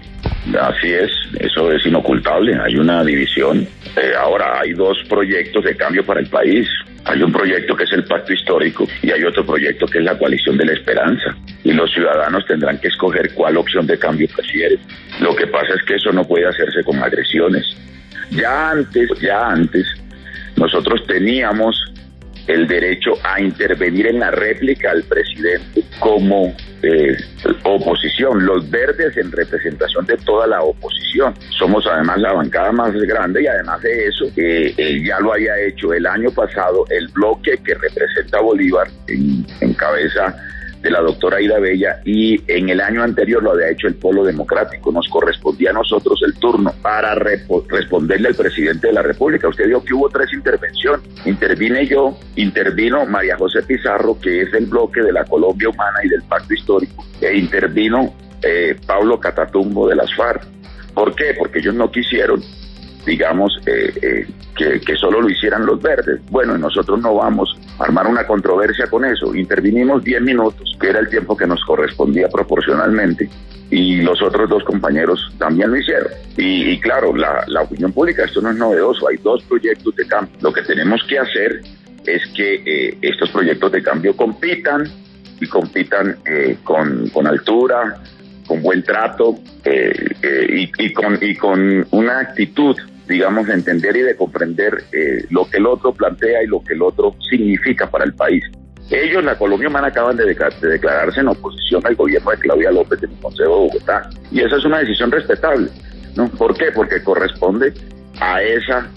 así 0.60 0.92
es, 0.92 1.12
eso 1.40 1.72
es 1.72 1.86
inocultable, 1.86 2.60
hay 2.60 2.76
una 2.76 3.04
división. 3.04 3.68
Eh, 3.96 4.14
ahora 4.20 4.60
hay 4.60 4.74
dos 4.74 4.98
proyectos 5.08 5.64
de 5.64 5.76
cambio 5.78 6.06
para 6.06 6.20
el 6.20 6.28
país. 6.28 6.68
Hay 7.06 7.22
un 7.24 7.32
proyecto 7.32 7.76
que 7.76 7.84
es 7.84 7.92
el 7.94 8.04
Pacto 8.04 8.34
Histórico 8.34 8.88
y 9.02 9.12
hay 9.12 9.24
otro 9.24 9.46
proyecto 9.46 9.86
que 9.86 10.00
es 10.00 10.04
la 10.04 10.18
Coalición 10.18 10.58
de 10.58 10.66
la 10.66 10.74
Esperanza. 10.74 11.36
Y 11.64 11.72
los 11.74 11.92
ciudadanos 11.92 12.46
tendrán 12.46 12.80
que 12.80 12.90
escoger 12.90 13.34
cuál 13.34 13.58
opción 13.58 13.88
de 13.88 13.98
cambio 13.98 14.28
prefieren. 14.36 14.80
Lo 15.20 15.36
que 15.36 15.48
pasa 15.48 15.74
es 15.76 15.84
que 15.84 15.96
eso 15.96 16.12
no 16.12 16.26
puede 16.26 16.48
hacerse 16.48 16.84
con 16.84 17.02
agresiones. 17.02 17.66
Ya 18.32 18.72
antes, 18.72 19.10
ya 19.22 19.50
antes, 19.50 19.86
nosotros 20.56 21.06
teníamos 21.08 21.76
el 22.48 22.68
derecho 22.68 23.14
a 23.24 23.42
intervenir 23.42 24.08
en 24.08 24.20
la 24.20 24.32
réplica 24.32 24.92
al 24.92 25.04
presidente 25.04 25.84
como 26.00 26.56
eh, 26.82 27.18
oposición, 27.64 28.46
los 28.46 28.70
verdes 28.70 29.16
en 29.18 29.32
representación 29.32 30.06
de 30.06 30.18
toda 30.18 30.48
la 30.48 30.62
oposición. 30.62 31.34
Somos 31.58 31.86
además 31.88 32.20
la 32.20 32.34
bancada 32.34 32.72
más 32.72 32.94
grande 32.94 33.44
y 33.44 33.48
además 33.48 33.82
de 33.82 34.08
eso, 34.08 34.26
eh, 34.36 35.02
ya 35.06 35.20
lo 35.20 35.34
había 35.34 35.60
hecho 35.60 35.94
el 35.94 36.06
año 36.06 36.32
pasado 36.32 36.86
el 36.90 37.08
bloque 37.10 37.58
que 37.64 37.74
representa 37.76 38.38
a 38.38 38.42
Bolívar 38.42 38.88
en 39.08 39.74
cabeza 39.74 40.36
de 40.82 40.90
la 40.90 41.02
doctora 41.02 41.42
Ida 41.42 41.60
Bella 41.60 42.02
y 42.06 42.42
en 42.48 42.70
el 42.70 42.80
año 42.80 43.04
anterior 43.04 43.44
lo 43.44 43.52
había 43.52 43.70
hecho 43.70 43.88
el 43.88 43.96
Polo 43.96 44.24
Democrático. 44.24 44.92
Nos 44.92 45.08
correspondía 45.10 45.72
a 45.72 45.74
nosotros 45.74 46.22
el 46.26 46.34
turno 46.36 46.74
para 46.82 47.16
responderle 47.16 48.30
al 48.30 48.36
presidente 48.36 48.88
de 48.88 48.94
la 48.94 49.02
República. 49.02 49.48
Usted 49.48 49.68
vio 49.68 49.84
que 49.84 49.94
hubo 49.94 50.10
tres 50.10 50.32
intervenciones. 50.34 51.02
Intervine 51.26 51.86
yo, 51.86 52.18
intervino 52.36 53.06
María 53.06 53.38
José 53.38 53.62
Pizarro, 53.64 54.20
que 54.20 54.44
es 54.44 54.52
del 54.52 54.68
bloque 54.68 55.02
de 55.02 55.12
la 55.12 55.26
Colombia 55.26 55.70
Humana 55.70 56.00
y 56.04 56.10
del 56.10 56.24
Pacto 56.24 56.54
Histórico, 56.54 57.06
e 57.22 57.38
intervino 57.38 58.14
eh, 58.42 58.76
Pablo 58.86 59.20
Catatumbo 59.20 59.88
de 59.88 59.96
las 59.96 60.14
FARC. 60.16 60.44
¿Por 60.94 61.16
qué? 61.16 61.34
Porque 61.38 61.60
ellos 61.60 61.76
no 61.76 61.92
quisieron 61.92 62.42
digamos, 63.10 63.60
eh, 63.66 63.92
eh, 64.04 64.28
que, 64.86 64.96
solo 64.96 65.20
lo 65.20 65.30
hicieran 65.30 65.66
los 65.66 65.82
verdes. 65.82 66.22
Bueno, 66.30 66.56
nosotros 66.60 67.02
no 67.02 67.16
vamos 67.16 67.58
a 67.80 67.86
armar 67.86 68.06
una 68.06 68.28
controversia 68.28 68.86
con 68.86 69.04
eso. 69.04 69.34
Intervinimos 69.34 70.04
10 70.04 70.22
minutos, 70.22 70.78
que 70.80 70.90
era 70.90 71.00
el 71.00 71.10
tiempo 71.10 71.36
que 71.36 71.48
nos 71.48 71.64
correspondía 71.66 72.30
proporcionalmente, 72.30 73.28
y 73.72 74.02
los 74.02 74.22
otros 74.22 74.48
dos 74.48 74.64
compañeros 74.64 75.20
también 75.40 75.72
lo 75.72 75.78
hicieron. 75.78 76.12
Y, 76.38 76.80
claro, 76.82 77.16
la, 77.16 77.62
opinión 77.64 77.92
pública, 77.92 78.26
esto 78.26 78.42
no 78.42 78.52
es 78.52 78.58
novedoso, 78.58 79.08
hay 79.08 79.18
dos 79.18 79.42
proyectos 79.44 79.96
de 79.96 80.06
cambio. 80.06 80.36
Lo 80.42 80.54
que 80.54 80.62
tenemos 80.62 81.02
que 81.06 81.18
hacer 81.18 81.62
es 82.06 82.22
que 82.36 82.62
eh, 82.64 82.98
estos 83.02 83.32
proyectos 83.32 83.72
de 83.72 83.82
cambio 83.82 84.16
compitan 84.16 84.84
y 85.42 85.48
compitan 85.48 86.18
con, 86.64 87.10
con 87.10 87.26
altura, 87.26 88.04
con 88.46 88.62
buen 88.62 88.84
trato 88.84 89.40
y, 89.66 90.70
y, 90.78 90.94
con, 90.94 91.18
y 91.22 91.36
con 91.36 91.88
una 91.92 92.20
actitud 92.20 92.76
digamos, 93.10 93.48
de 93.48 93.56
entender 93.56 93.98
y 93.98 94.02
de 94.02 94.16
comprender 94.16 94.84
eh, 94.94 95.26
lo 95.32 95.50
que 95.50 95.58
el 95.58 95.66
otro 95.66 95.92
plantea 95.94 96.44
y 96.44 96.48
lo 96.48 96.64
que 96.64 96.76
el 96.76 96.82
otro 96.84 97.16
significa 97.30 97.90
para 97.90 98.06
el 98.06 98.14
país. 98.14 98.44
Ellos, 98.92 99.24
la 99.24 99.38
Colombia 99.38 99.68
Humana, 99.68 99.88
acaban 99.88 100.16
de, 100.16 100.26
declararse 100.26 101.20
en 101.20 101.28
oposición 101.28 101.82
al 101.86 101.96
gobierno 101.96 102.32
de 102.32 102.38
Claudia 102.38 102.72
López 102.72 103.04
en 103.04 103.12
el 103.12 103.18
Consejo 103.18 103.50
de 103.50 103.56
Bogotá. 103.56 104.10
Y 104.32 104.42
esa 104.42 104.58
es 104.58 104.66
una 104.66 104.80
decisión 104.80 105.12
respetable. 105.12 105.70
¿no? 106.16 106.30
¿Por 106.30 106.56
qué? 106.56 106.72
Porque 106.74 107.04
corresponde 107.04 107.74
a 108.20 108.42
esa 108.42 108.88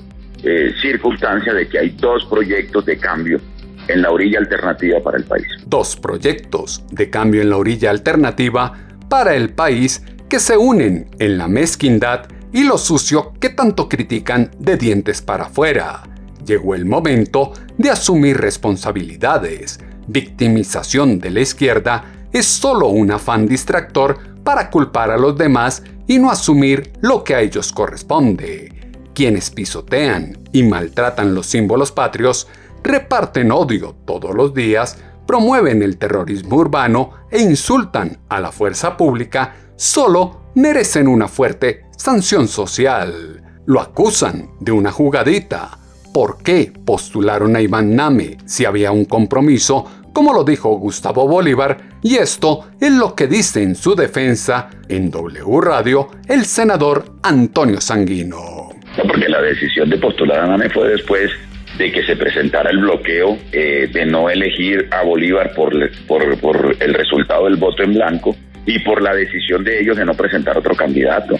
eh, 0.42 0.72
circunstancia 0.80 1.52
de 1.52 1.68
que 1.68 1.78
hay 1.78 1.90
dos 1.90 2.24
proyectos 2.26 2.84
de 2.86 2.98
cambio 2.98 3.40
en 3.88 4.02
la 4.02 4.10
orilla 4.10 4.38
alternativa 4.38 5.00
para 5.00 5.18
el 5.18 5.24
país. 5.24 5.46
Dos 5.66 5.96
proyectos 5.96 6.84
de 6.90 7.10
cambio 7.10 7.42
en 7.42 7.50
la 7.50 7.56
orilla 7.56 7.90
alternativa 7.90 8.72
para 9.08 9.34
el 9.34 9.50
país 9.50 10.02
que 10.28 10.40
se 10.40 10.56
unen 10.56 11.10
en 11.18 11.36
la 11.36 11.48
mezquindad 11.48 12.26
y 12.52 12.64
lo 12.64 12.78
sucio 12.78 13.32
que 13.40 13.50
tanto 13.50 13.88
critican 13.88 14.50
de 14.58 14.76
dientes 14.76 15.22
para 15.22 15.44
afuera. 15.44 16.02
Llegó 16.44 16.74
el 16.74 16.84
momento 16.84 17.52
de 17.78 17.90
asumir 17.90 18.36
responsabilidades. 18.38 19.80
Victimización 20.06 21.18
de 21.18 21.30
la 21.30 21.40
izquierda 21.40 22.04
es 22.32 22.46
solo 22.46 22.88
un 22.88 23.10
afán 23.10 23.46
distractor 23.46 24.18
para 24.42 24.70
culpar 24.70 25.10
a 25.10 25.18
los 25.18 25.36
demás 25.36 25.82
y 26.06 26.18
no 26.18 26.30
asumir 26.30 26.92
lo 27.00 27.22
que 27.24 27.34
a 27.34 27.40
ellos 27.40 27.72
corresponde. 27.72 28.72
Quienes 29.14 29.50
pisotean 29.50 30.38
y 30.52 30.62
maltratan 30.62 31.34
los 31.34 31.46
símbolos 31.46 31.92
patrios, 31.92 32.48
reparten 32.82 33.52
odio 33.52 33.94
todos 34.04 34.34
los 34.34 34.52
días, 34.54 34.98
promueven 35.26 35.82
el 35.82 35.98
terrorismo 35.98 36.56
urbano 36.56 37.12
e 37.30 37.40
insultan 37.40 38.18
a 38.28 38.40
la 38.40 38.50
fuerza 38.50 38.96
pública, 38.96 39.54
solo 39.76 40.42
merecen 40.54 41.08
una 41.08 41.28
fuerte 41.28 41.86
sanción 42.02 42.48
social. 42.48 43.40
Lo 43.64 43.80
acusan 43.80 44.48
de 44.58 44.72
una 44.72 44.90
jugadita. 44.90 45.78
¿Por 46.12 46.42
qué 46.42 46.72
postularon 46.84 47.54
a 47.54 47.60
Iván 47.60 47.94
Name 47.94 48.38
si 48.44 48.64
había 48.64 48.90
un 48.90 49.04
compromiso, 49.04 50.08
como 50.12 50.32
lo 50.32 50.42
dijo 50.42 50.70
Gustavo 50.78 51.28
Bolívar? 51.28 51.78
Y 52.02 52.16
esto 52.16 52.66
es 52.80 52.90
lo 52.90 53.14
que 53.14 53.28
dice 53.28 53.62
en 53.62 53.76
su 53.76 53.94
defensa 53.94 54.68
en 54.88 55.12
W 55.12 55.60
Radio 55.60 56.08
el 56.28 56.44
senador 56.44 57.04
Antonio 57.22 57.80
Sanguino. 57.80 58.70
porque 58.96 59.28
la 59.28 59.40
decisión 59.40 59.88
de 59.88 59.98
postular 59.98 60.40
a 60.40 60.48
Name 60.48 60.70
fue 60.70 60.88
después 60.88 61.30
de 61.78 61.92
que 61.92 62.02
se 62.02 62.16
presentara 62.16 62.70
el 62.70 62.78
bloqueo 62.78 63.38
eh, 63.52 63.88
de 63.92 64.06
no 64.06 64.28
elegir 64.28 64.88
a 64.90 65.04
Bolívar 65.04 65.54
por, 65.54 65.72
el 65.72 66.94
resultado 66.94 67.44
del 67.44 67.58
voto 67.58 67.84
en 67.84 67.94
blanco 67.94 68.34
y 68.66 68.80
por 68.80 69.00
la 69.00 69.14
decisión 69.14 69.62
de 69.62 69.80
ellos 69.80 69.96
de 69.96 70.04
no 70.04 70.14
presentar 70.14 70.58
otro 70.58 70.74
candidato. 70.74 71.38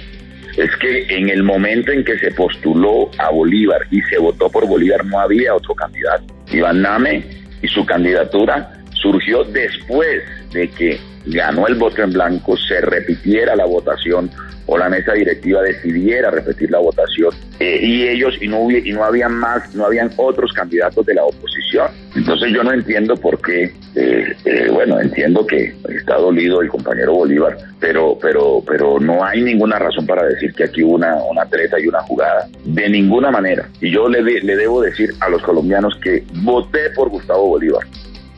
Es 0.57 0.71
que 0.77 1.07
en 1.09 1.29
el 1.31 1.43
momento 1.43 1.93
en 1.93 2.05
que 2.05 2.19
se 2.19 2.31
postuló 2.33 3.11
a 3.19 3.31
Bolívar 3.31 3.81
y 3.91 4.01
se 4.03 4.19
votó 4.19 4.51
por 4.51 4.67
Bolívar 4.67 5.05
no 5.07 5.21
había 5.21 5.55
otro 5.55 5.75
candidato. 5.75 6.25
Iván 6.51 6.83
Name 6.83 7.25
y 7.63 7.69
su 7.69 7.85
candidatura 7.87 8.73
surgió 8.93 9.45
después 9.45 10.23
de 10.53 10.69
que 10.69 11.01
ganó 11.27 11.67
el 11.67 11.77
voto 11.77 12.03
en 12.03 12.13
blanco, 12.13 12.57
se 12.57 12.81
repitiera 12.81 13.57
la 13.57 13.65
votación 13.65 14.31
o 14.67 14.79
la 14.79 14.89
mesa 14.89 15.13
directiva 15.13 15.63
decidiera 15.63 16.31
repetir 16.31 16.71
la 16.71 16.79
votación 16.79 17.35
eh, 17.61 17.81
y 17.83 18.09
ellos 18.09 18.35
y 18.41 18.49
no 18.49 18.71
y 18.71 18.93
no 18.93 19.05
habían 19.05 19.35
más 19.35 19.75
no 19.75 19.87
habían 19.87 20.11
otros 20.17 20.53
candidatos 20.53 21.05
de 21.07 21.15
la 21.15 21.25
oposición. 21.25 21.89
Entonces 22.15 22.53
yo 22.53 22.63
no 22.63 22.73
entiendo 22.73 23.17
por 23.17 23.41
qué 23.41 23.75
eh, 23.95 24.37
eh, 24.45 24.69
bueno 24.71 25.01
entiendo 25.01 25.47
que 25.47 25.75
está 25.89 26.17
dolido 26.17 26.63
el 26.63 26.69
compañero 26.69 27.15
Bolívar 27.15 27.57
pero 27.81 28.19
pero 28.21 28.63
pero 28.67 28.99
no 29.01 29.25
hay 29.25 29.43
ninguna 29.43 29.79
razón 29.79 30.07
para 30.07 30.25
decir 30.25 30.53
que 30.55 30.65
aquí 30.65 30.83
hubo 30.83 30.95
una 30.95 31.17
una 31.25 31.47
treta 31.47 31.81
y 31.81 31.87
una 31.87 32.01
jugada 32.03 32.49
de 32.65 32.89
ninguna 32.89 33.31
manera. 33.31 33.69
Y 33.81 33.91
yo 33.91 34.09
le, 34.09 34.23
le 34.23 34.57
debo 34.57 34.83
decir 34.83 35.11
a 35.21 35.29
los 35.29 35.43
colombianos 35.43 35.99
que 36.03 36.25
voté 36.43 36.91
por 36.91 37.09
Gustavo 37.09 37.49
Bolívar 37.49 37.87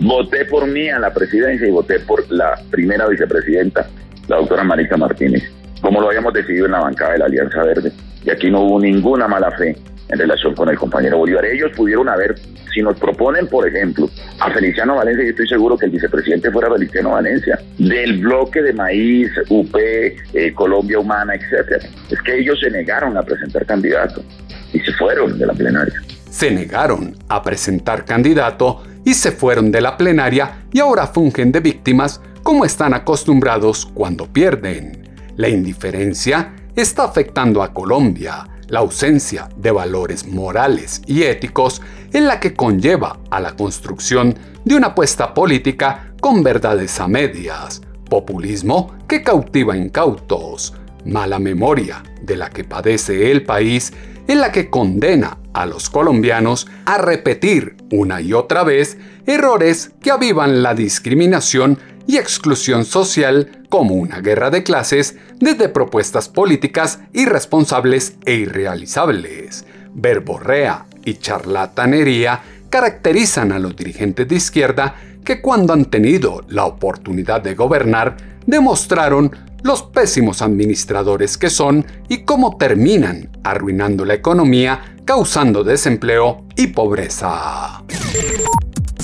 Voté 0.01 0.45
por 0.45 0.67
mí 0.67 0.89
a 0.91 0.99
la 0.99 1.13
presidencia 1.13 1.67
y 1.67 1.71
voté 1.71 2.01
por 2.01 2.31
la 2.31 2.61
primera 2.71 3.07
vicepresidenta, 3.07 3.89
la 4.29 4.37
doctora 4.37 4.65
Marisa 4.65 4.97
Martínez, 4.97 5.45
como 5.85 6.01
lo 6.01 6.09
habíamos 6.09 6.33
decidido 6.33 6.65
en 6.65 6.73
la 6.73 6.81
bancada 6.81 7.13
de 7.13 7.19
la 7.19 7.25
Alianza 7.27 7.63
Verde. 7.63 7.93
Y 8.25 8.31
aquí 8.31 8.51
no 8.51 8.63
hubo 8.63 8.81
ninguna 8.81 9.29
mala 9.29 9.51
fe 9.51 9.77
en 10.09 10.19
relación 10.19 10.55
con 10.55 10.71
el 10.71 10.79
compañero 10.79 11.19
Bolívar. 11.19 11.45
Ellos 11.45 11.73
pudieron 11.77 12.09
haber, 12.09 12.37
si 12.73 12.81
nos 12.81 12.99
proponen, 12.99 13.47
por 13.49 13.69
ejemplo, 13.69 14.09
a 14.41 14.51
Feliciano 14.51 14.97
Valencia, 14.97 15.25
yo 15.25 15.31
estoy 15.33 15.47
seguro 15.47 15.77
que 15.77 15.85
el 15.85 15.93
vicepresidente 15.93 16.51
fuera 16.51 16.71
Feliciano 16.73 17.11
Valencia, 17.11 17.59
del 17.77 18.19
bloque 18.21 18.63
de 18.63 18.73
maíz, 18.73 19.31
UP, 19.51 19.77
eh, 19.77 20.55
Colombia 20.55 20.99
Humana, 20.99 21.35
etcétera. 21.35 21.85
Es 22.11 22.23
que 22.23 22.39
ellos 22.39 22.59
se 22.61 22.71
negaron 22.71 23.19
a 23.19 23.23
presentar 23.23 23.67
candidato 23.67 24.25
y 24.73 24.81
se 24.81 24.93
fueron 24.93 25.39
de 25.39 25.47
la 25.47 25.53
plenaria. 25.53 26.01
Se 26.31 26.51
negaron 26.51 27.15
a 27.29 27.43
presentar 27.43 28.07
candidato 28.07 28.83
y 29.05 29.13
se 29.13 29.33
fueron 29.33 29.71
de 29.71 29.83
la 29.83 29.99
plenaria 29.99 30.63
y 30.73 30.81
ahora 30.81 31.07
fungen 31.07 31.53
de 31.53 31.61
víctimas 31.61 32.23
como 32.43 32.65
están 32.65 32.95
acostumbrados 32.95 33.85
cuando 33.93 34.27
pierden. 34.27 35.04
La 35.37 35.49
indiferencia 35.49 36.55
está 36.77 37.05
afectando 37.05 37.63
a 37.63 37.73
Colombia. 37.73 38.49
La 38.69 38.81
ausencia 38.81 39.49
de 39.57 39.71
valores 39.71 40.27
morales 40.27 41.03
y 41.07 41.23
éticos 41.23 41.83
es 42.13 42.23
la 42.23 42.41
que 42.41 42.55
conlleva 42.55 43.19
a 43.31 43.41
la 43.41 43.57
construcción 43.57 44.37
de 44.65 44.77
una 44.77 44.89
apuesta 44.89 45.35
política 45.35 46.13
con 46.21 46.43
verdades 46.43 46.99
a 47.01 47.09
medias, 47.09 47.83
populismo 48.09 48.95
que 49.07 49.23
cautiva 49.23 49.77
incautos, 49.77 50.73
mala 51.05 51.39
memoria 51.39 52.03
de 52.23 52.37
la 52.37 52.49
que 52.49 52.65
padece 52.65 53.31
el 53.31 53.45
país 53.45 53.93
en 54.27 54.41
la 54.41 54.51
que 54.53 54.71
condena 54.71 55.39
a 55.53 55.67
los 55.67 55.91
colombianos 55.91 56.67
a 56.87 56.99
repetir 56.99 57.77
una 57.93 58.21
y 58.21 58.33
otra 58.33 58.65
vez 58.65 58.97
errores 59.27 59.93
que 60.01 60.11
avivan 60.11 60.63
la 60.63 60.75
discriminación 60.75 61.79
y 62.07 62.17
exclusión 62.17 62.85
social 62.85 63.65
como 63.69 63.95
una 63.95 64.21
guerra 64.21 64.51
de 64.51 64.63
clases 64.63 65.17
desde 65.41 65.69
propuestas 65.69 66.29
políticas 66.29 67.01
irresponsables 67.13 68.17
e 68.25 68.35
irrealizables. 68.35 69.65
Verborrea 69.95 70.87
y 71.05 71.15
charlatanería 71.15 72.41
caracterizan 72.71 73.53
a 73.53 73.59
los 73.59 73.77
dirigentes 73.77 74.29
de 74.29 74.37
izquierda 74.37 74.95
que 75.25 75.41
cuando 75.41 75.73
han 75.73 75.87
tenido 75.87 76.45
la 76.49 76.67
oportunidad 76.67 77.41
de 77.41 77.55
gobernar 77.55 78.17
demostraron 78.47 79.31
los 79.63 79.83
pésimos 79.83 80.43
administradores 80.43 81.39
que 81.39 81.49
son 81.49 81.87
y 82.09 82.25
cómo 82.25 82.59
terminan 82.59 83.31
arruinando 83.43 84.05
la 84.05 84.15
economía, 84.15 84.97
causando 85.07 85.65
desempleo 85.65 86.45
y 86.55 86.67
pobreza. 86.69 87.83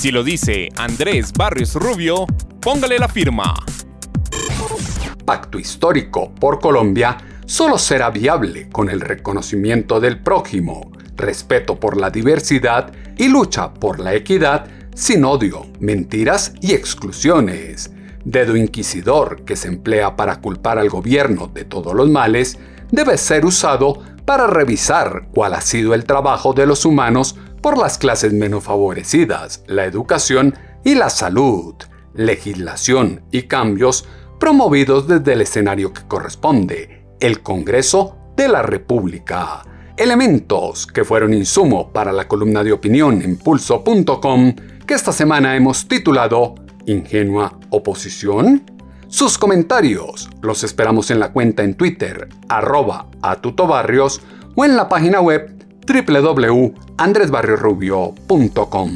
Si 0.01 0.11
lo 0.11 0.25
dice 0.25 0.71
Andrés 0.79 1.31
Barrios 1.31 1.75
Rubio, 1.75 2.25
póngale 2.63 2.99
la 2.99 3.07
firma. 3.07 3.53
Pacto 5.27 5.59
histórico 5.59 6.35
por 6.35 6.59
Colombia 6.59 7.19
solo 7.45 7.77
será 7.77 8.09
viable 8.09 8.71
con 8.71 8.89
el 8.89 9.03
reconocimiento 9.03 10.01
del 10.01 10.19
prójimo, 10.23 10.91
respeto 11.17 11.79
por 11.79 11.99
la 11.99 12.09
diversidad 12.09 12.91
y 13.19 13.29
lucha 13.29 13.75
por 13.75 14.01
la 14.01 14.15
equidad 14.15 14.67
sin 14.95 15.23
odio, 15.23 15.67
mentiras 15.81 16.55
y 16.63 16.73
exclusiones 16.73 17.91
dedo 18.25 18.57
inquisidor 18.57 19.45
que 19.45 19.57
se 19.57 19.69
emplea 19.69 20.17
para 20.17 20.41
culpar 20.41 20.79
al 20.79 20.89
gobierno 20.89 21.49
de 21.49 21.65
todos 21.65 21.95
los 21.95 22.09
males, 22.09 22.59
debe 22.91 23.17
ser 23.19 23.45
usado 23.45 23.99
para 24.25 24.47
revisar 24.47 25.29
cuál 25.33 25.55
ha 25.55 25.61
sido 25.61 25.95
el 25.95 26.05
trabajo 26.05 26.53
de 26.53 26.67
los 26.67 26.85
humanos 26.85 27.37
por 27.63 27.79
las 27.79 27.99
clases 27.99 28.33
menos 28.33 28.65
favorecidas, 28.65 29.63
la 29.67 29.85
educación 29.85 30.55
y 30.85 30.95
la 30.95 31.11
salud, 31.11 31.75
legislación 32.15 33.23
y 33.31 33.43
cambios 33.43 34.09
promovidos 34.39 35.07
desde 35.07 35.35
el 35.35 35.43
escenario 35.43 35.93
que 35.93 36.07
corresponde, 36.09 37.05
el 37.21 37.43
Congreso 37.43 38.17
de 38.37 38.49
la 38.49 38.63
República. 38.63 39.63
Elementos 39.97 40.87
que 40.87 41.05
fueron 41.05 41.35
insumo 41.35 41.93
para 41.93 42.13
la 42.13 42.27
columna 42.27 42.65
de 42.65 42.73
opinión 42.73 43.21
en 43.21 43.37
pulso.com 43.37 44.55
que 44.87 44.95
esta 44.95 45.13
semana 45.13 45.57
hemos 45.57 45.87
titulado 45.87 46.55
ingenua 46.87 47.59
oposición? 47.69 48.63
Sus 49.09 49.37
comentarios 49.37 50.31
los 50.41 50.65
esperamos 50.65 51.11
en 51.11 51.21
la 51.21 51.33
cuenta 51.33 51.63
en 51.65 51.75
Twitter, 51.75 52.29
arroba 52.49 53.09
atutobarrios 53.23 54.23
o 54.55 54.65
en 54.65 54.77
la 54.77 54.89
página 54.89 55.21
web 55.21 55.60
www.andresbarriosrubio.com. 55.91 58.91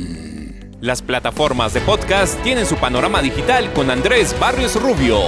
Las 0.80 1.02
plataformas 1.02 1.74
de 1.74 1.80
podcast 1.80 2.40
tienen 2.42 2.66
su 2.66 2.76
panorama 2.76 3.20
digital 3.22 3.72
con 3.72 3.90
Andrés 3.90 4.36
Barrios 4.38 4.80
Rubio. 4.80 5.18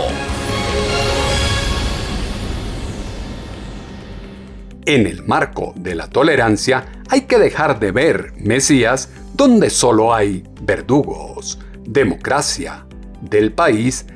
En 4.84 5.06
el 5.06 5.24
marco 5.24 5.72
de 5.76 5.94
la 5.96 6.08
tolerancia 6.08 6.86
hay 7.08 7.22
que 7.22 7.38
dejar 7.38 7.80
de 7.80 7.90
ver 7.90 8.34
Mesías 8.36 9.08
donde 9.34 9.70
solo 9.70 10.14
hay 10.14 10.44
verdugos 10.60 11.58
democracia 11.86 12.86
del 13.20 13.52
país 13.52 14.06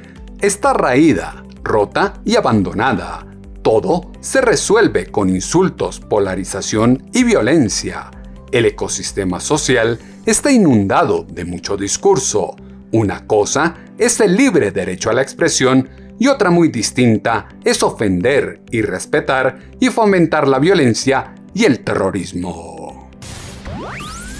está 0.40 0.72
raída, 0.72 1.44
rota 1.62 2.14
y 2.24 2.36
abandonada. 2.36 3.26
Todo 3.62 4.10
se 4.20 4.40
resuelve 4.40 5.06
con 5.06 5.28
insultos, 5.28 6.00
polarización 6.00 7.10
y 7.12 7.24
violencia. 7.24 8.10
El 8.52 8.64
ecosistema 8.64 9.40
social 9.40 9.98
está 10.26 10.50
inundado 10.50 11.24
de 11.24 11.44
mucho 11.44 11.76
discurso. 11.76 12.56
Una 12.92 13.26
cosa 13.26 13.76
es 13.98 14.18
el 14.20 14.36
libre 14.36 14.70
derecho 14.70 15.10
a 15.10 15.12
la 15.12 15.22
expresión 15.22 15.88
y 16.18 16.28
otra 16.28 16.50
muy 16.50 16.68
distinta 16.68 17.48
es 17.64 17.82
ofender, 17.82 18.62
y 18.70 18.82
respetar 18.82 19.58
y 19.80 19.88
fomentar 19.88 20.46
la 20.48 20.58
violencia 20.58 21.34
y 21.54 21.64
el 21.64 21.80
terrorismo. 21.80 23.08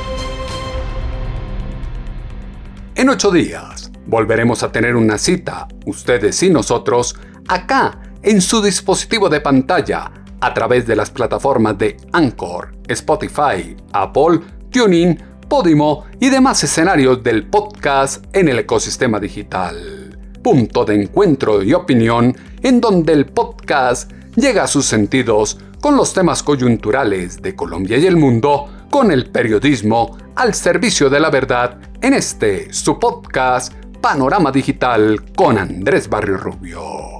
En 2.96 3.08
ocho 3.08 3.30
días 3.30 3.92
volveremos 4.06 4.62
a 4.62 4.72
tener 4.72 4.96
una 4.96 5.16
cita, 5.16 5.68
ustedes 5.86 6.42
y 6.42 6.50
nosotros, 6.50 7.16
acá 7.46 8.00
en 8.22 8.40
su 8.40 8.60
dispositivo 8.60 9.28
de 9.28 9.40
pantalla, 9.40 10.10
a 10.40 10.54
través 10.54 10.86
de 10.86 10.96
las 10.96 11.10
plataformas 11.10 11.78
de 11.78 11.96
Anchor, 12.12 12.72
Spotify, 12.88 13.76
Apple, 13.92 14.40
TuneIn, 14.70 15.22
Podimo 15.48 16.04
y 16.18 16.30
demás 16.30 16.62
escenarios 16.64 17.22
del 17.22 17.46
podcast 17.46 18.24
en 18.32 18.48
el 18.48 18.58
ecosistema 18.58 19.20
digital. 19.20 20.18
Punto 20.42 20.84
de 20.84 21.02
encuentro 21.02 21.62
y 21.62 21.74
opinión 21.74 22.36
en 22.62 22.80
donde 22.80 23.12
el 23.12 23.26
podcast 23.26 24.10
llega 24.36 24.64
a 24.64 24.68
sus 24.68 24.86
sentidos 24.86 25.58
con 25.80 25.96
los 25.96 26.12
temas 26.12 26.42
coyunturales 26.42 27.40
de 27.40 27.54
Colombia 27.54 27.98
y 27.98 28.06
el 28.06 28.16
mundo, 28.16 28.68
con 28.90 29.12
el 29.12 29.30
periodismo 29.30 30.18
al 30.34 30.52
servicio 30.52 31.08
de 31.08 31.20
la 31.20 31.30
verdad 31.30 31.78
en 32.02 32.12
este 32.12 32.72
su 32.72 32.98
podcast 32.98 33.72
Panorama 34.00 34.50
Digital 34.50 35.32
con 35.34 35.58
Andrés 35.58 36.08
Barrio 36.08 36.36
Rubio. 36.36 37.19